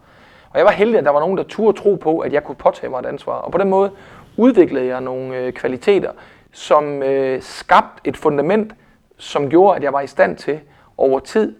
Og 0.49 0.57
jeg 0.57 0.65
var 0.65 0.71
heldig, 0.71 0.97
at 0.97 1.05
der 1.05 1.11
var 1.11 1.19
nogen, 1.19 1.37
der 1.37 1.43
turde 1.43 1.77
tro 1.77 1.95
på, 1.95 2.19
at 2.19 2.33
jeg 2.33 2.43
kunne 2.43 2.55
påtage 2.55 2.89
mig 2.89 2.99
et 2.99 3.05
ansvar. 3.05 3.33
Og 3.33 3.51
på 3.51 3.57
den 3.57 3.69
måde 3.69 3.91
udviklede 4.37 4.85
jeg 4.85 5.01
nogle 5.01 5.37
øh, 5.37 5.53
kvaliteter, 5.53 6.11
som 6.51 7.03
øh, 7.03 7.41
skabte 7.41 8.01
et 8.09 8.17
fundament, 8.17 8.73
som 9.17 9.49
gjorde, 9.49 9.75
at 9.75 9.83
jeg 9.83 9.93
var 9.93 10.01
i 10.01 10.07
stand 10.07 10.37
til 10.37 10.59
over 10.97 11.19
tid, 11.19 11.55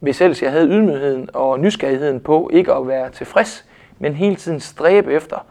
hvis 0.00 0.20
ellers 0.20 0.42
jeg 0.42 0.50
havde 0.50 0.68
ydmygheden 0.68 1.28
og 1.32 1.60
nysgerrigheden 1.60 2.20
på 2.20 2.50
ikke 2.52 2.72
at 2.72 2.88
være 2.88 3.10
tilfreds, 3.10 3.64
men 3.98 4.14
hele 4.14 4.36
tiden 4.36 4.60
stræbe 4.60 5.12
efter 5.12 5.46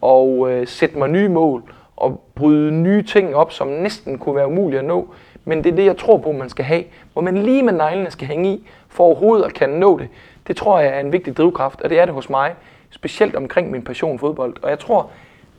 og 0.00 0.52
øh, 0.52 0.66
sætte 0.66 0.98
mig 0.98 1.08
nye 1.08 1.28
mål 1.28 1.62
og 1.96 2.22
bryde 2.34 2.72
nye 2.72 3.02
ting 3.02 3.34
op, 3.34 3.52
som 3.52 3.66
næsten 3.66 4.18
kunne 4.18 4.36
være 4.36 4.46
umulige 4.46 4.78
at 4.78 4.84
nå. 4.84 5.08
Men 5.44 5.64
det 5.64 5.72
er 5.72 5.76
det, 5.76 5.84
jeg 5.84 5.96
tror 5.96 6.16
på, 6.16 6.32
man 6.32 6.48
skal 6.48 6.64
have. 6.64 6.84
Hvor 7.12 7.22
man 7.22 7.36
lige 7.36 7.62
med 7.62 7.72
neglene 7.72 8.10
skal 8.10 8.26
hænge 8.26 8.52
i, 8.52 8.68
for 8.88 9.04
overhovedet 9.04 9.44
at 9.44 9.54
kan 9.54 9.70
nå 9.70 9.98
det. 9.98 10.08
Det 10.46 10.56
tror 10.56 10.80
jeg 10.80 10.96
er 10.96 11.00
en 11.00 11.12
vigtig 11.12 11.36
drivkraft, 11.36 11.80
og 11.80 11.90
det 11.90 12.00
er 12.00 12.04
det 12.04 12.14
hos 12.14 12.30
mig. 12.30 12.54
Specielt 12.90 13.36
omkring 13.36 13.70
min 13.70 13.82
passion 13.82 14.18
fodbold. 14.18 14.56
Og 14.62 14.70
jeg 14.70 14.78
tror, 14.78 15.10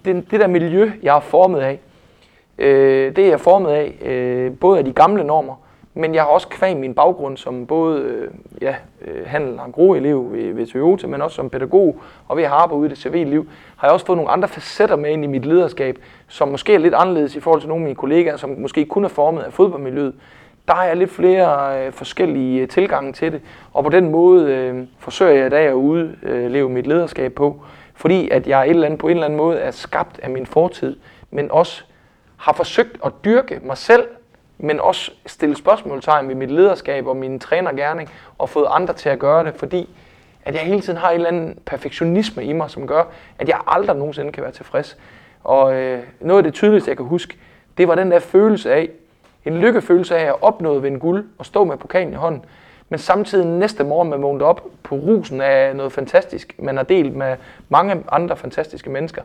det, 0.05 0.31
det 0.31 0.39
der 0.39 0.47
miljø, 0.47 0.91
jeg 1.03 1.15
er 1.15 1.19
formet 1.19 1.59
af, 1.59 1.79
øh, 2.57 3.15
det 3.15 3.25
er 3.25 3.29
jeg 3.29 3.39
formet 3.39 3.69
af, 3.69 3.93
øh, 4.01 4.57
både 4.57 4.79
af 4.79 4.85
de 4.85 4.93
gamle 4.93 5.23
normer, 5.23 5.55
men 5.93 6.15
jeg 6.15 6.23
har 6.23 6.29
også 6.29 6.47
kvæg 6.47 6.77
min 6.77 6.93
baggrund 6.93 7.37
som 7.37 7.65
både 7.65 8.01
øh, 8.01 8.29
ja, 8.61 8.75
øh, 9.01 9.27
handel 9.27 9.59
og 9.59 9.71
groelev 9.71 10.31
ved, 10.31 10.53
ved 10.53 10.67
Toyota, 10.67 11.07
men 11.07 11.21
også 11.21 11.35
som 11.35 11.49
pædagog 11.49 12.01
og 12.27 12.37
ved 12.37 12.43
at 12.43 12.49
arbejde 12.49 12.79
ude 12.79 12.87
i 12.87 12.89
det 12.89 12.97
civile 12.97 13.29
liv, 13.29 13.49
har 13.77 13.87
jeg 13.87 13.93
også 13.93 14.05
fået 14.05 14.17
nogle 14.17 14.31
andre 14.31 14.47
facetter 14.47 14.95
med 14.95 15.11
ind 15.11 15.23
i 15.23 15.27
mit 15.27 15.45
lederskab, 15.45 15.97
som 16.27 16.47
måske 16.47 16.73
er 16.73 16.79
lidt 16.79 16.93
anderledes 16.93 17.35
i 17.35 17.39
forhold 17.39 17.61
til 17.61 17.69
nogle 17.69 17.81
af 17.81 17.85
mine 17.85 17.95
kollegaer, 17.95 18.37
som 18.37 18.49
måske 18.49 18.85
kun 18.85 19.03
er 19.03 19.09
formet 19.09 19.41
af 19.41 19.53
fodboldmiljøet. 19.53 20.13
Der 20.67 20.73
har 20.73 20.83
jeg 20.83 20.97
lidt 20.97 21.11
flere 21.11 21.85
øh, 21.85 21.93
forskellige 21.93 22.61
øh, 22.61 22.67
tilgange 22.67 23.13
til 23.13 23.31
det, 23.31 23.41
og 23.73 23.83
på 23.83 23.89
den 23.89 24.11
måde 24.11 24.45
øh, 24.45 24.83
forsøger 24.99 25.33
jeg 25.33 25.45
i 25.45 25.49
dag 25.49 25.67
at 25.67 25.73
udleve 25.73 26.69
mit 26.69 26.87
lederskab 26.87 27.33
på, 27.33 27.61
fordi 27.95 28.29
at 28.29 28.47
jeg 28.47 28.63
et 28.63 28.69
eller 28.69 28.85
andet, 28.85 28.99
på 28.99 29.07
en 29.07 29.11
eller 29.11 29.25
anden 29.25 29.37
måde 29.37 29.59
er 29.59 29.71
skabt 29.71 30.19
af 30.23 30.29
min 30.29 30.45
fortid, 30.45 30.95
men 31.31 31.51
også 31.51 31.83
har 32.37 32.53
forsøgt 32.53 32.97
at 33.05 33.11
dyrke 33.25 33.59
mig 33.63 33.77
selv 33.77 34.03
men 34.61 34.79
også 34.79 35.11
stille 35.25 35.55
spørgsmålstegn 35.55 36.27
ved 36.27 36.35
mit 36.35 36.51
lederskab 36.51 37.07
og 37.07 37.17
min 37.17 37.39
trænergærning, 37.39 38.09
og 38.37 38.49
fået 38.49 38.67
andre 38.69 38.93
til 38.93 39.09
at 39.09 39.19
gøre 39.19 39.43
det, 39.43 39.53
fordi 39.55 39.89
at 40.45 40.53
jeg 40.53 40.61
hele 40.61 40.81
tiden 40.81 40.99
har 40.99 41.09
en 41.09 41.15
eller 41.15 41.27
anden 41.27 41.59
perfektionisme 41.65 42.45
i 42.45 42.53
mig, 42.53 42.69
som 42.69 42.87
gør, 42.87 43.03
at 43.39 43.49
jeg 43.49 43.59
aldrig 43.67 43.97
nogensinde 43.97 44.31
kan 44.31 44.43
være 44.43 44.51
tilfreds. 44.51 44.97
Og 45.43 45.73
øh, 45.73 46.03
noget 46.19 46.39
af 46.39 46.43
det 46.43 46.53
tydeligste, 46.53 46.89
jeg 46.89 46.97
kan 46.97 47.05
huske, 47.05 47.37
det 47.77 47.87
var 47.87 47.95
den 47.95 48.11
der 48.11 48.19
følelse 48.19 48.73
af, 48.73 48.89
en 49.45 49.57
lykkefølelse 49.57 50.17
af 50.17 50.25
at 50.25 50.35
opnå 50.41 50.79
ved 50.79 50.91
en 50.91 50.99
guld 50.99 51.25
og 51.37 51.45
stå 51.45 51.63
med 51.63 51.77
pokalen 51.77 52.13
i 52.13 52.15
hånden, 52.15 52.45
men 52.89 52.99
samtidig 52.99 53.45
næste 53.45 53.83
morgen 53.83 54.09
man 54.09 54.21
vågnede 54.21 54.45
op 54.45 54.65
på 54.83 54.95
rusen 54.95 55.41
af 55.41 55.75
noget 55.75 55.91
fantastisk, 55.91 56.55
man 56.59 56.77
har 56.77 56.83
delt 56.83 57.15
med 57.15 57.35
mange 57.69 58.03
andre 58.11 58.37
fantastiske 58.37 58.89
mennesker. 58.89 59.21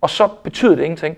Og 0.00 0.10
så 0.10 0.28
betyder 0.42 0.74
det 0.74 0.82
ingenting. 0.82 1.16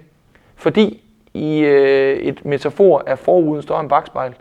Fordi 0.57 1.05
i 1.35 1.59
øh, 1.59 2.17
et 2.17 2.45
metafor 2.45 3.03
er 3.07 3.15
foruden 3.15 3.63
større 3.63 3.81
end 3.81 3.89
bagspejl, 3.89 4.35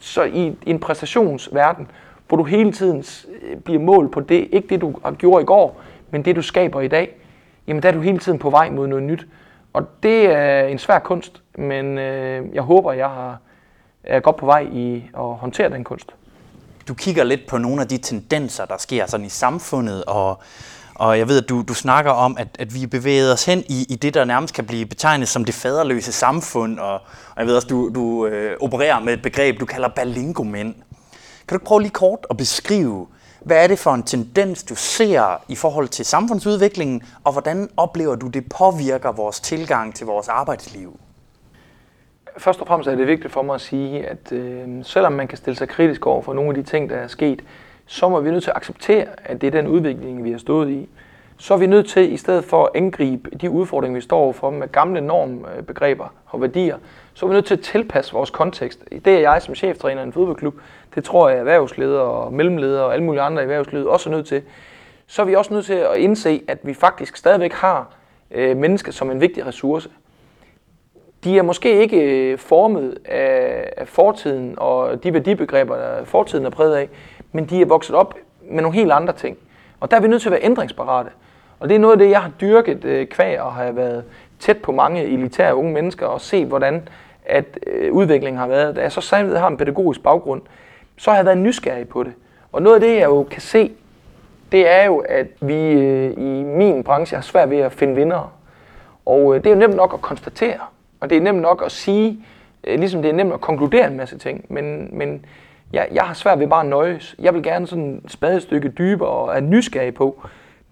så 0.00 0.22
i, 0.22 0.56
en 0.66 0.78
præstationsverden, 0.78 1.90
hvor 2.28 2.36
du 2.36 2.44
hele 2.44 2.72
tiden 2.72 3.04
øh, 3.42 3.56
bliver 3.56 3.80
målt 3.80 4.12
på 4.12 4.20
det, 4.20 4.48
ikke 4.52 4.68
det 4.68 4.80
du 4.80 4.94
har 5.04 5.12
gjort 5.12 5.42
i 5.42 5.46
går, 5.46 5.80
men 6.10 6.24
det 6.24 6.36
du 6.36 6.42
skaber 6.42 6.80
i 6.80 6.88
dag, 6.88 7.16
jamen 7.66 7.82
der 7.82 7.88
er 7.88 7.92
du 7.92 8.00
hele 8.00 8.18
tiden 8.18 8.38
på 8.38 8.50
vej 8.50 8.70
mod 8.70 8.86
noget 8.86 9.04
nyt. 9.04 9.26
Og 9.72 9.88
det 10.02 10.26
er 10.26 10.66
en 10.66 10.78
svær 10.78 10.98
kunst, 10.98 11.42
men 11.54 11.98
øh, 11.98 12.54
jeg 12.54 12.62
håber, 12.62 12.92
jeg 12.92 13.08
har, 13.08 13.38
er 14.04 14.20
godt 14.20 14.36
på 14.36 14.46
vej 14.46 14.68
i 14.72 15.04
at 15.14 15.24
håndtere 15.24 15.70
den 15.70 15.84
kunst. 15.84 16.14
Du 16.88 16.94
kigger 16.94 17.24
lidt 17.24 17.46
på 17.48 17.58
nogle 17.58 17.82
af 17.82 17.88
de 17.88 17.98
tendenser, 17.98 18.64
der 18.64 18.76
sker 18.76 19.06
sådan 19.06 19.26
i 19.26 19.28
samfundet, 19.28 20.04
og, 20.04 20.40
og 21.00 21.18
jeg 21.18 21.28
ved, 21.28 21.42
at 21.42 21.48
du, 21.48 21.64
du 21.68 21.74
snakker 21.74 22.10
om, 22.10 22.36
at, 22.38 22.48
at 22.58 22.74
vi 22.74 22.86
bevæger 22.86 23.32
os 23.32 23.44
hen 23.44 23.64
i, 23.68 23.86
i 23.88 23.96
det, 23.96 24.14
der 24.14 24.24
nærmest 24.24 24.54
kan 24.54 24.66
blive 24.66 24.86
betegnet 24.86 25.28
som 25.28 25.44
det 25.44 25.54
faderløse 25.54 26.12
samfund, 26.12 26.78
og, 26.78 26.92
og 26.94 27.36
jeg 27.38 27.46
ved 27.46 27.56
også, 27.56 27.68
du, 27.68 27.90
du 27.94 28.26
øh, 28.26 28.56
opererer 28.60 29.00
med 29.00 29.12
et 29.12 29.22
begreb, 29.22 29.60
du 29.60 29.66
kalder 29.66 29.88
balingomænd. 29.88 30.74
Kan 30.74 31.48
du 31.48 31.54
ikke 31.54 31.64
prøve 31.64 31.80
lige 31.80 31.90
kort 31.90 32.26
at 32.30 32.36
beskrive, 32.36 33.06
hvad 33.40 33.64
er 33.64 33.66
det 33.66 33.78
for 33.78 33.94
en 33.94 34.02
tendens, 34.02 34.62
du 34.62 34.74
ser 34.74 35.42
i 35.48 35.54
forhold 35.54 35.88
til 35.88 36.04
samfundsudviklingen, 36.04 37.02
og 37.24 37.32
hvordan 37.32 37.68
oplever 37.76 38.14
du, 38.14 38.26
det 38.26 38.44
påvirker 38.58 39.12
vores 39.12 39.40
tilgang 39.40 39.94
til 39.94 40.06
vores 40.06 40.28
arbejdsliv? 40.28 41.00
Først 42.38 42.60
og 42.60 42.66
fremmest 42.66 42.88
er 42.88 42.94
det 42.94 43.06
vigtigt 43.06 43.32
for 43.32 43.42
mig 43.42 43.54
at 43.54 43.60
sige, 43.60 44.06
at 44.06 44.32
øh, 44.32 44.68
selvom 44.82 45.12
man 45.12 45.28
kan 45.28 45.38
stille 45.38 45.56
sig 45.56 45.68
kritisk 45.68 46.06
over 46.06 46.22
for 46.22 46.34
nogle 46.34 46.48
af 46.48 46.54
de 46.54 46.70
ting, 46.70 46.90
der 46.90 46.96
er 46.96 47.08
sket, 47.08 47.42
så 47.90 48.08
må 48.08 48.20
vi 48.20 48.30
nødt 48.30 48.42
til 48.42 48.50
at 48.50 48.56
acceptere, 48.56 49.06
at 49.24 49.40
det 49.40 49.46
er 49.46 49.50
den 49.50 49.66
udvikling, 49.66 50.24
vi 50.24 50.30
har 50.30 50.38
stået 50.38 50.70
i. 50.70 50.88
Så 51.38 51.54
er 51.54 51.58
vi 51.58 51.66
nødt 51.66 51.88
til, 51.88 52.12
i 52.12 52.16
stedet 52.16 52.44
for 52.44 52.64
at 52.64 52.70
angribe 52.74 53.30
de 53.30 53.50
udfordringer, 53.50 53.94
vi 53.94 54.00
står 54.00 54.18
overfor 54.18 54.50
med 54.50 54.68
gamle 54.72 55.00
normbegreber 55.00 56.14
og 56.26 56.40
værdier, 56.40 56.78
så 57.14 57.26
er 57.26 57.30
vi 57.30 57.34
nødt 57.34 57.46
til 57.46 57.54
at 57.54 57.60
tilpasse 57.60 58.12
vores 58.12 58.30
kontekst. 58.30 58.84
Det 59.04 59.06
er 59.06 59.18
jeg 59.18 59.42
som 59.42 59.54
cheftræner 59.54 60.00
i 60.00 60.04
en 60.04 60.12
fodboldklub, 60.12 60.54
det 60.94 61.04
tror 61.04 61.28
jeg 61.28 61.38
erhvervsledere 61.38 62.02
og 62.02 62.32
mellemledere 62.32 62.84
og 62.84 62.92
alle 62.92 63.04
mulige 63.04 63.22
andre 63.22 63.42
i 63.42 63.44
erhvervslivet 63.44 63.86
også 63.86 64.10
er 64.10 64.14
nødt 64.14 64.26
til. 64.26 64.42
Så 65.06 65.22
er 65.22 65.26
vi 65.26 65.34
også 65.34 65.54
nødt 65.54 65.66
til 65.66 65.74
at 65.74 65.96
indse, 65.96 66.42
at 66.48 66.58
vi 66.62 66.74
faktisk 66.74 67.16
stadigvæk 67.16 67.52
har 67.52 67.90
øh, 68.30 68.56
mennesker 68.56 68.92
som 68.92 69.10
en 69.10 69.20
vigtig 69.20 69.46
ressource. 69.46 69.90
De 71.24 71.38
er 71.38 71.42
måske 71.42 71.80
ikke 71.80 71.96
øh, 72.02 72.38
formet 72.38 72.98
af, 73.04 73.72
af 73.76 73.88
fortiden 73.88 74.54
og 74.56 75.04
de 75.04 75.14
værdibegreber, 75.14 75.76
der 75.76 76.04
fortiden 76.04 76.46
er 76.46 76.50
præget 76.50 76.76
af, 76.76 76.88
men 77.32 77.44
de 77.44 77.60
er 77.60 77.66
vokset 77.66 77.96
op 77.96 78.14
med 78.50 78.62
nogle 78.62 78.76
helt 78.76 78.92
andre 78.92 79.12
ting. 79.12 79.38
Og 79.80 79.90
der 79.90 79.96
er 79.96 80.00
vi 80.00 80.08
nødt 80.08 80.22
til 80.22 80.28
at 80.28 80.32
være 80.32 80.44
ændringsparate. 80.44 81.10
Og 81.60 81.68
det 81.68 81.74
er 81.74 81.78
noget 81.78 81.92
af 81.92 81.98
det, 81.98 82.10
jeg 82.10 82.22
har 82.22 82.30
dyrket 82.40 82.84
øh, 82.84 83.06
kvæg 83.06 83.40
og 83.40 83.52
har 83.52 83.72
været 83.72 84.04
tæt 84.38 84.56
på 84.56 84.72
mange 84.72 85.04
elitære 85.04 85.54
unge 85.54 85.72
mennesker 85.72 86.06
og 86.06 86.20
set, 86.20 86.46
hvordan 86.46 86.88
at 87.26 87.58
øh, 87.66 87.92
udviklingen 87.92 88.38
har 88.38 88.46
været. 88.46 88.76
Da 88.76 88.80
jeg 88.80 88.92
så 88.92 89.00
samtidig 89.00 89.40
har 89.40 89.48
en 89.48 89.56
pædagogisk 89.56 90.02
baggrund, 90.02 90.42
så 90.96 91.10
har 91.10 91.18
jeg 91.18 91.26
været 91.26 91.38
nysgerrig 91.38 91.88
på 91.88 92.02
det. 92.02 92.12
Og 92.52 92.62
noget 92.62 92.74
af 92.74 92.80
det, 92.80 92.96
jeg 92.96 93.04
jo 93.04 93.26
kan 93.30 93.40
se, 93.40 93.72
det 94.52 94.70
er 94.70 94.84
jo, 94.84 94.98
at 94.98 95.26
vi 95.40 95.72
øh, 95.72 96.12
i 96.18 96.42
min 96.42 96.84
branche 96.84 97.14
har 97.14 97.22
svært 97.22 97.50
ved 97.50 97.58
at 97.58 97.72
finde 97.72 97.94
vinder. 97.94 98.32
Og 99.06 99.34
øh, 99.34 99.44
det 99.44 99.50
er 99.50 99.54
jo 99.54 99.60
nemt 99.60 99.76
nok 99.76 99.94
at 99.94 100.00
konstatere, 100.00 100.60
og 101.00 101.10
det 101.10 101.16
er 101.18 101.22
nemt 101.22 101.40
nok 101.40 101.62
at 101.64 101.72
sige, 101.72 102.24
øh, 102.64 102.78
ligesom 102.78 103.02
det 103.02 103.08
er 103.08 103.14
nemt 103.14 103.32
at 103.32 103.40
konkludere 103.40 103.86
en 103.86 103.96
masse 103.96 104.18
ting, 104.18 104.44
men, 104.48 104.88
men 104.98 105.24
jeg, 105.72 105.88
jeg 105.92 106.02
har 106.02 106.14
svært 106.14 106.38
ved 106.38 106.48
bare 106.48 106.60
at 106.60 106.66
nøjes. 106.66 107.16
Jeg 107.18 107.34
vil 107.34 107.42
gerne 107.42 107.66
sådan 107.66 108.00
et 108.04 108.12
spadestykke 108.12 108.68
dybere 108.68 109.08
og 109.08 109.36
er 109.36 109.40
nysgerrig 109.40 109.94
på 109.94 110.22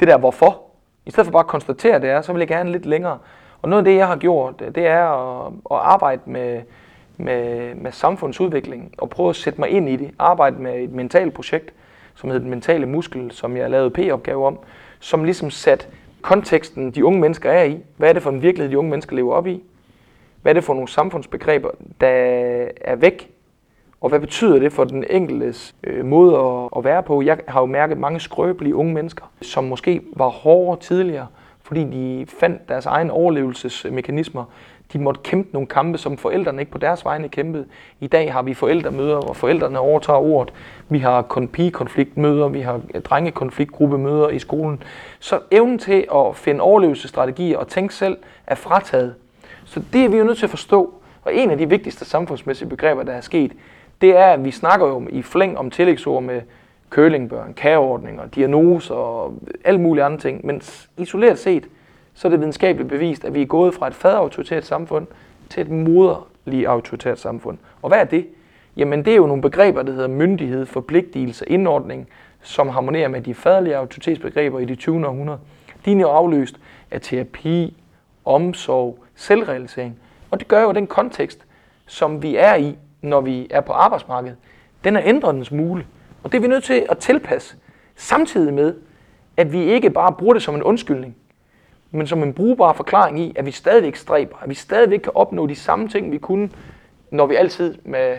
det 0.01 0.09
der 0.09 0.19
hvorfor. 0.19 0.63
I 1.07 1.11
stedet 1.11 1.27
for 1.27 1.33
bare 1.33 1.43
at 1.43 1.47
konstatere 1.47 2.01
det 2.01 2.11
er, 2.11 2.21
så 2.21 2.33
vil 2.33 2.41
jeg 2.41 2.49
gerne 2.49 2.73
lidt 2.73 2.87
længere. 2.87 3.19
Og 3.63 3.69
noget 3.69 3.81
af 3.81 3.85
det, 3.85 3.97
jeg 3.97 4.07
har 4.07 4.17
gjort, 4.17 4.55
øh, 4.61 4.75
det 4.75 4.87
er 4.87 5.05
at, 5.05 5.53
at 5.71 5.77
arbejde 5.77 6.21
med, 6.27 6.63
med, 7.17 7.75
med 7.75 7.93
samfundsudvikling 7.93 8.95
og 8.99 9.11
prøve 9.11 9.29
at 9.29 9.37
sætte 9.37 9.61
mig 9.61 9.71
ind 9.71 9.89
i 9.89 9.97
det. 9.97 10.11
Arbejde 10.19 10.63
med 10.63 10.75
et 10.75 10.93
mentalt 10.93 11.35
projekt, 11.35 11.73
som 12.15 12.29
hedder 12.29 12.43
Den 12.43 12.51
Mentale 12.51 12.87
Muskel, 12.87 13.31
som 13.31 13.57
jeg 13.57 13.71
lavede 13.71 13.91
P-opgave 13.91 14.47
om, 14.47 14.59
som 15.01 15.25
ligesom 15.25 15.51
satte 15.51 15.87
konteksten, 16.23 16.91
de 16.91 17.05
unge 17.05 17.21
mennesker 17.21 17.51
er 17.51 17.65
i. 17.65 17.79
Hvad 17.97 18.09
er 18.09 18.13
det 18.13 18.23
for 18.23 18.31
en 18.31 18.43
virkelighed, 18.43 18.71
de 18.71 18.79
unge 18.79 18.91
mennesker 18.91 19.17
lever 19.17 19.35
op 19.35 19.47
i? 19.47 19.63
Hvad 20.43 20.53
er 20.53 20.55
det 20.55 20.65
for 20.65 20.75
nogle 20.75 20.89
samfundsbegreber, 20.89 21.71
der 22.01 22.09
er 22.81 22.97
væk? 22.97 23.31
Og 24.01 24.09
hvad 24.09 24.21
betyder 24.21 24.59
det 24.59 24.73
for 24.73 24.85
den 24.85 25.05
enkeltes 25.11 25.75
øh, 25.85 26.05
måde 26.05 26.37
at, 26.39 26.69
at 26.77 26.85
være 26.85 27.03
på? 27.03 27.23
Jeg 27.23 27.39
har 27.49 27.61
jo 27.61 27.67
mærket 27.67 27.99
mange 27.99 28.21
skrøbelige 28.21 28.75
unge 28.75 28.95
mennesker, 28.95 29.25
som 29.43 29.65
måske 29.65 30.01
var 30.17 30.29
hårdere 30.29 30.81
tidligere, 30.81 31.27
fordi 31.63 31.85
de 31.85 32.27
fandt 32.41 32.69
deres 32.69 32.87
egen 32.87 33.11
overlevelsesmekanismer. 33.11 34.45
De 34.93 34.99
måtte 34.99 35.21
kæmpe 35.25 35.49
nogle 35.53 35.67
kampe, 35.67 35.99
som 35.99 36.17
forældrene 36.17 36.63
ikke 36.63 36.73
på 36.73 36.79
deres 36.79 37.05
vegne 37.05 37.29
kæmpede. 37.29 37.67
I 38.01 38.07
dag 38.07 38.33
har 38.33 38.43
vi 38.43 38.55
forældremøder, 38.55 39.21
hvor 39.21 39.35
forældrene 39.35 39.79
overtager 39.79 40.19
ordet. 40.19 40.55
Vi 40.89 40.99
har 40.99 41.47
pigekonfliktmøder, 41.53 42.49
vi 42.49 42.61
har 42.61 42.81
øh, 42.95 43.03
drengekonfliktgruppemøder 43.03 44.29
i 44.29 44.39
skolen. 44.39 44.83
Så 45.19 45.41
evnen 45.51 45.79
til 45.79 46.07
at 46.15 46.37
finde 46.37 46.61
overlevelsesstrategier 46.61 47.59
og 47.59 47.69
tænke 47.69 47.95
selv 47.95 48.17
er 48.47 48.55
frataget. 48.55 49.15
Så 49.69 49.83
det 49.93 50.05
er 50.05 50.09
vi 50.09 50.17
jo 50.17 50.25
nødt 50.25 50.39
til 50.39 50.47
at 50.47 50.51
forstå. 50.51 50.95
Og 51.23 51.35
en 51.35 51.51
af 51.51 51.59
de 51.59 51.69
vigtigste 51.69 52.05
samfundsmæssige 52.05 52.69
begreber, 52.69 53.03
der 53.03 53.13
er 53.13 53.21
sket, 53.21 53.53
det 54.01 54.17
er, 54.17 54.25
at 54.25 54.45
vi 54.45 54.51
snakker 54.51 54.87
jo 54.87 55.07
i 55.11 55.23
flæng 55.23 55.59
om 55.59 55.71
tillægsord 55.71 56.23
med 56.23 56.41
kølingbørn, 56.91 57.55
kageordninger, 57.55 58.27
diagnoser 58.27 58.95
og 58.95 59.35
alle 59.65 59.81
mulige 59.81 60.05
andre 60.05 60.19
ting. 60.19 60.47
Men 60.47 60.63
isoleret 60.97 61.39
set, 61.39 61.69
så 62.15 62.29
er 62.29 62.31
det 62.31 62.41
videnskabeligt 62.41 62.89
bevist, 62.89 63.25
at 63.25 63.35
vi 63.35 63.43
er 63.43 63.47
gået 63.47 63.75
fra 63.75 63.87
et 63.87 63.95
faderautoritært 63.95 64.65
samfund 64.65 65.07
til 65.51 65.61
et 65.61 65.71
moderlig 65.71 66.67
autoritært 66.67 67.19
samfund. 67.19 67.59
Og 67.83 67.89
hvad 67.89 67.99
er 67.99 68.05
det? 68.05 68.27
Jamen 68.77 69.05
det 69.05 69.13
er 69.13 69.17
jo 69.17 69.27
nogle 69.27 69.43
begreber, 69.43 69.83
der 69.83 69.93
hedder 69.93 70.09
myndighed, 70.09 70.67
forpligtelse, 70.67 71.45
indordning, 71.49 72.09
som 72.43 72.69
harmonerer 72.69 73.09
med 73.09 73.21
de 73.21 73.35
faderlige 73.35 73.77
autoritetsbegreber 73.77 74.59
i 74.59 74.65
det 74.65 74.79
20. 74.79 75.07
århundrede. 75.07 75.39
De 75.85 75.93
er 75.93 76.01
jo 76.01 76.09
afløst 76.09 76.57
af 76.91 77.01
terapi, 77.01 77.77
omsorg, 78.25 78.99
selvrealisering. 79.19 79.99
Og 80.31 80.39
det 80.41 80.49
gør 80.49 80.63
jo 80.63 80.73
den 80.73 80.87
kontekst, 80.87 81.45
som 81.87 82.23
vi 82.23 82.37
er 82.37 82.55
i, 82.55 82.77
når 83.03 83.21
vi 83.21 83.47
er 83.51 83.61
på 83.61 83.73
arbejdsmarkedet, 83.73 84.37
den 84.85 84.97
er 84.97 85.03
ændret 85.05 85.35
en 85.35 85.45
smule. 85.45 85.87
Og 86.23 86.33
det 86.33 86.39
er 86.39 86.43
vi 86.43 86.49
nødt 86.49 86.65
til 86.65 86.87
at 86.89 86.99
tilpasse, 86.99 87.57
samtidig 87.97 88.55
med, 88.55 88.75
at 89.37 89.53
vi 89.53 89.63
ikke 89.63 89.91
bare 89.91 90.13
bruger 90.13 90.35
det 90.35 90.43
som 90.43 90.55
en 90.55 90.63
undskyldning, 90.63 91.17
men 91.91 92.07
som 92.07 92.23
en 92.23 92.35
brugbar 92.35 92.73
forklaring 92.73 93.21
i, 93.21 93.33
at 93.37 93.47
vi 93.47 93.51
stadigvæk 93.51 93.97
stræber, 93.97 94.37
at 94.43 94.49
vi 94.49 94.55
stadigvæk 94.55 94.99
kan 94.99 95.13
opnå 95.15 95.47
de 95.47 95.55
samme 95.55 95.89
ting, 95.89 96.13
vi 96.13 96.19
kunne, 96.19 96.51
når 97.11 97.27
vi 97.27 97.35
altid 97.35 97.75
med 97.85 98.17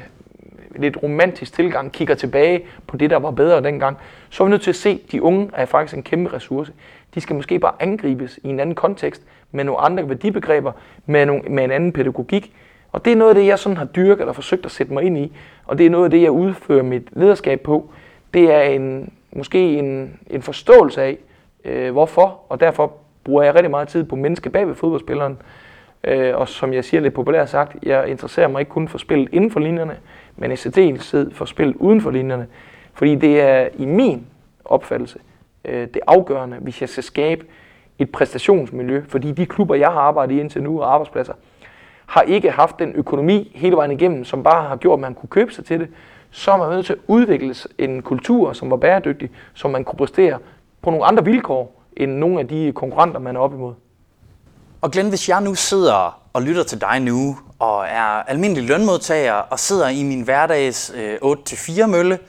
lidt 0.76 0.98
romantisk 1.04 1.54
tilgang 1.54 1.92
kigger 1.92 2.16
tilbage 2.16 2.66
på 2.88 2.98
det, 2.98 3.10
der 3.10 3.18
var 3.18 3.32
bedre 3.32 3.64
dengang, 3.64 3.98
så 4.30 4.44
er 4.44 4.48
vi 4.48 4.50
nødt 4.50 4.62
til 4.62 4.72
at 4.72 4.76
se, 4.76 4.90
at 4.90 5.12
de 5.12 5.24
unge 5.24 5.50
er 5.54 5.66
faktisk 5.66 5.98
en 5.98 6.04
kæmpe 6.04 6.34
ressource. 6.34 6.72
De 7.16 7.22
skal 7.22 7.36
måske 7.36 7.60
bare 7.60 7.74
angribes 7.80 8.40
i 8.44 8.48
en 8.48 8.60
anden 8.60 8.76
kontekst, 8.76 9.22
med 9.52 9.64
nogle 9.64 9.82
andre 9.82 10.10
værdibegreber, 10.10 10.72
med, 11.06 11.26
nogle, 11.26 11.42
med 11.50 11.64
en 11.64 11.72
anden 11.72 11.92
pædagogik. 11.92 12.54
Og 12.92 13.06
det 13.06 13.14
er 13.14 13.18
noget 13.18 13.30
af 13.30 13.36
det, 13.36 13.48
jeg 13.48 13.60
sådan 13.60 13.78
har 13.78 13.86
dyrket 13.86 14.20
eller 14.20 14.34
forsøgt 14.34 14.66
at 14.66 14.72
sætte 14.72 14.94
mig 14.94 15.04
ind 15.04 15.18
i, 15.18 15.32
og 15.66 15.78
det 15.78 15.86
er 15.86 15.90
noget 15.90 16.06
af 16.06 16.12
det, 16.12 16.22
jeg 16.22 16.32
udfører 16.32 16.84
mit 16.84 17.08
lederskab 17.12 17.62
på. 17.62 17.90
Det 18.34 18.54
er 18.54 18.62
en, 18.62 19.14
måske 19.32 19.78
en, 19.78 20.20
en 20.30 20.42
forståelse 20.42 21.02
af, 21.02 21.18
øh, 21.66 21.92
hvorfor, 21.92 22.40
og 22.50 22.60
derfor 22.60 22.94
bruger 23.24 23.44
jeg 23.44 23.56
rigtig 23.56 23.72
meget 23.72 23.88
tid 23.88 24.04
på 24.04 24.16
menneske 24.16 24.50
bag 24.50 24.68
ved 24.68 24.76
fodboldspilleren. 24.76 25.38
Øh, 26.04 26.38
og 26.38 26.48
som 26.48 26.74
jeg 26.74 26.86
siger 26.86 27.02
lidt 27.02 27.14
populært 27.14 27.50
sagt, 27.50 27.76
jeg 27.84 28.08
interesserer 28.08 28.48
mig 28.48 28.60
ikke 28.60 28.70
kun 28.70 28.88
for 28.88 28.98
spillet 28.98 29.30
inden 29.32 29.52
for 29.52 29.60
linjerne, 29.60 29.98
men 30.40 30.52
i 30.52 30.56
særdeleshed 30.56 31.32
for 31.32 31.46
spillet 31.46 31.76
uden 31.76 32.02
for 32.02 32.12
linjerne. 32.12 32.48
Fordi 32.94 33.16
det 33.16 33.42
er 33.42 33.68
i 33.78 33.86
min 33.86 34.28
opfattelse 34.66 35.20
øh, 35.66 35.88
det 35.94 36.00
afgørende, 36.08 36.58
hvis 36.58 36.82
jeg 36.82 36.90
skal 36.90 37.04
skabe 37.04 37.46
et 38.00 38.12
præstationsmiljø. 38.12 39.04
Fordi 39.08 39.32
de 39.32 39.46
klubber, 39.46 39.76
jeg 39.76 39.90
har 39.90 40.00
arbejdet 40.00 40.36
i 40.36 40.40
indtil 40.40 40.64
nu, 40.64 40.82
og 40.82 40.94
arbejdspladser, 40.94 41.34
har 42.06 42.22
ikke 42.22 42.52
haft 42.52 42.80
den 42.80 42.92
økonomi 42.96 43.52
hele 43.56 43.76
vejen 43.76 43.92
igennem, 43.92 44.26
som 44.26 44.44
bare 44.44 44.68
har 44.68 44.76
gjort, 44.76 44.98
at 44.98 45.02
man 45.02 45.14
kunne 45.14 45.30
købe 45.30 45.54
sig 45.54 45.66
til 45.66 45.80
det. 45.80 45.88
Så 46.32 46.52
er 46.52 46.58
man 46.58 46.70
nødt 46.70 46.86
til 46.86 46.94
at 46.94 47.00
udvikle 47.08 47.56
en 47.78 48.02
kultur, 48.02 48.54
som 48.54 48.72
var 48.72 48.78
bæredygtig, 48.78 49.30
som 49.54 49.72
man 49.72 49.84
kunne 49.84 49.98
præstere 49.98 50.38
på 50.82 50.90
nogle 50.90 51.06
andre 51.06 51.26
vilkår, 51.26 51.84
end 51.98 52.12
nogle 52.12 52.40
af 52.40 52.48
de 52.48 52.72
konkurrenter, 52.76 53.20
man 53.20 53.36
er 53.36 53.40
op 53.40 53.54
imod. 53.54 53.74
Og 54.82 54.92
Glenn, 54.92 55.10
hvis 55.10 55.30
jeg 55.30 55.42
nu 55.42 55.56
sidder 55.56 56.19
og 56.34 56.42
lytter 56.42 56.64
til 56.64 56.82
dig 56.82 57.00
nu, 57.00 57.40
og 57.60 57.86
er 57.86 58.24
almindelig 58.28 58.64
lønmodtager, 58.64 59.34
og 59.34 59.60
sidder 59.60 59.88
i 59.88 60.04
min 60.04 60.22
hverdags 60.22 60.92
øh, 60.96 61.16
8-4 61.24 61.86
mølle, 61.86 62.20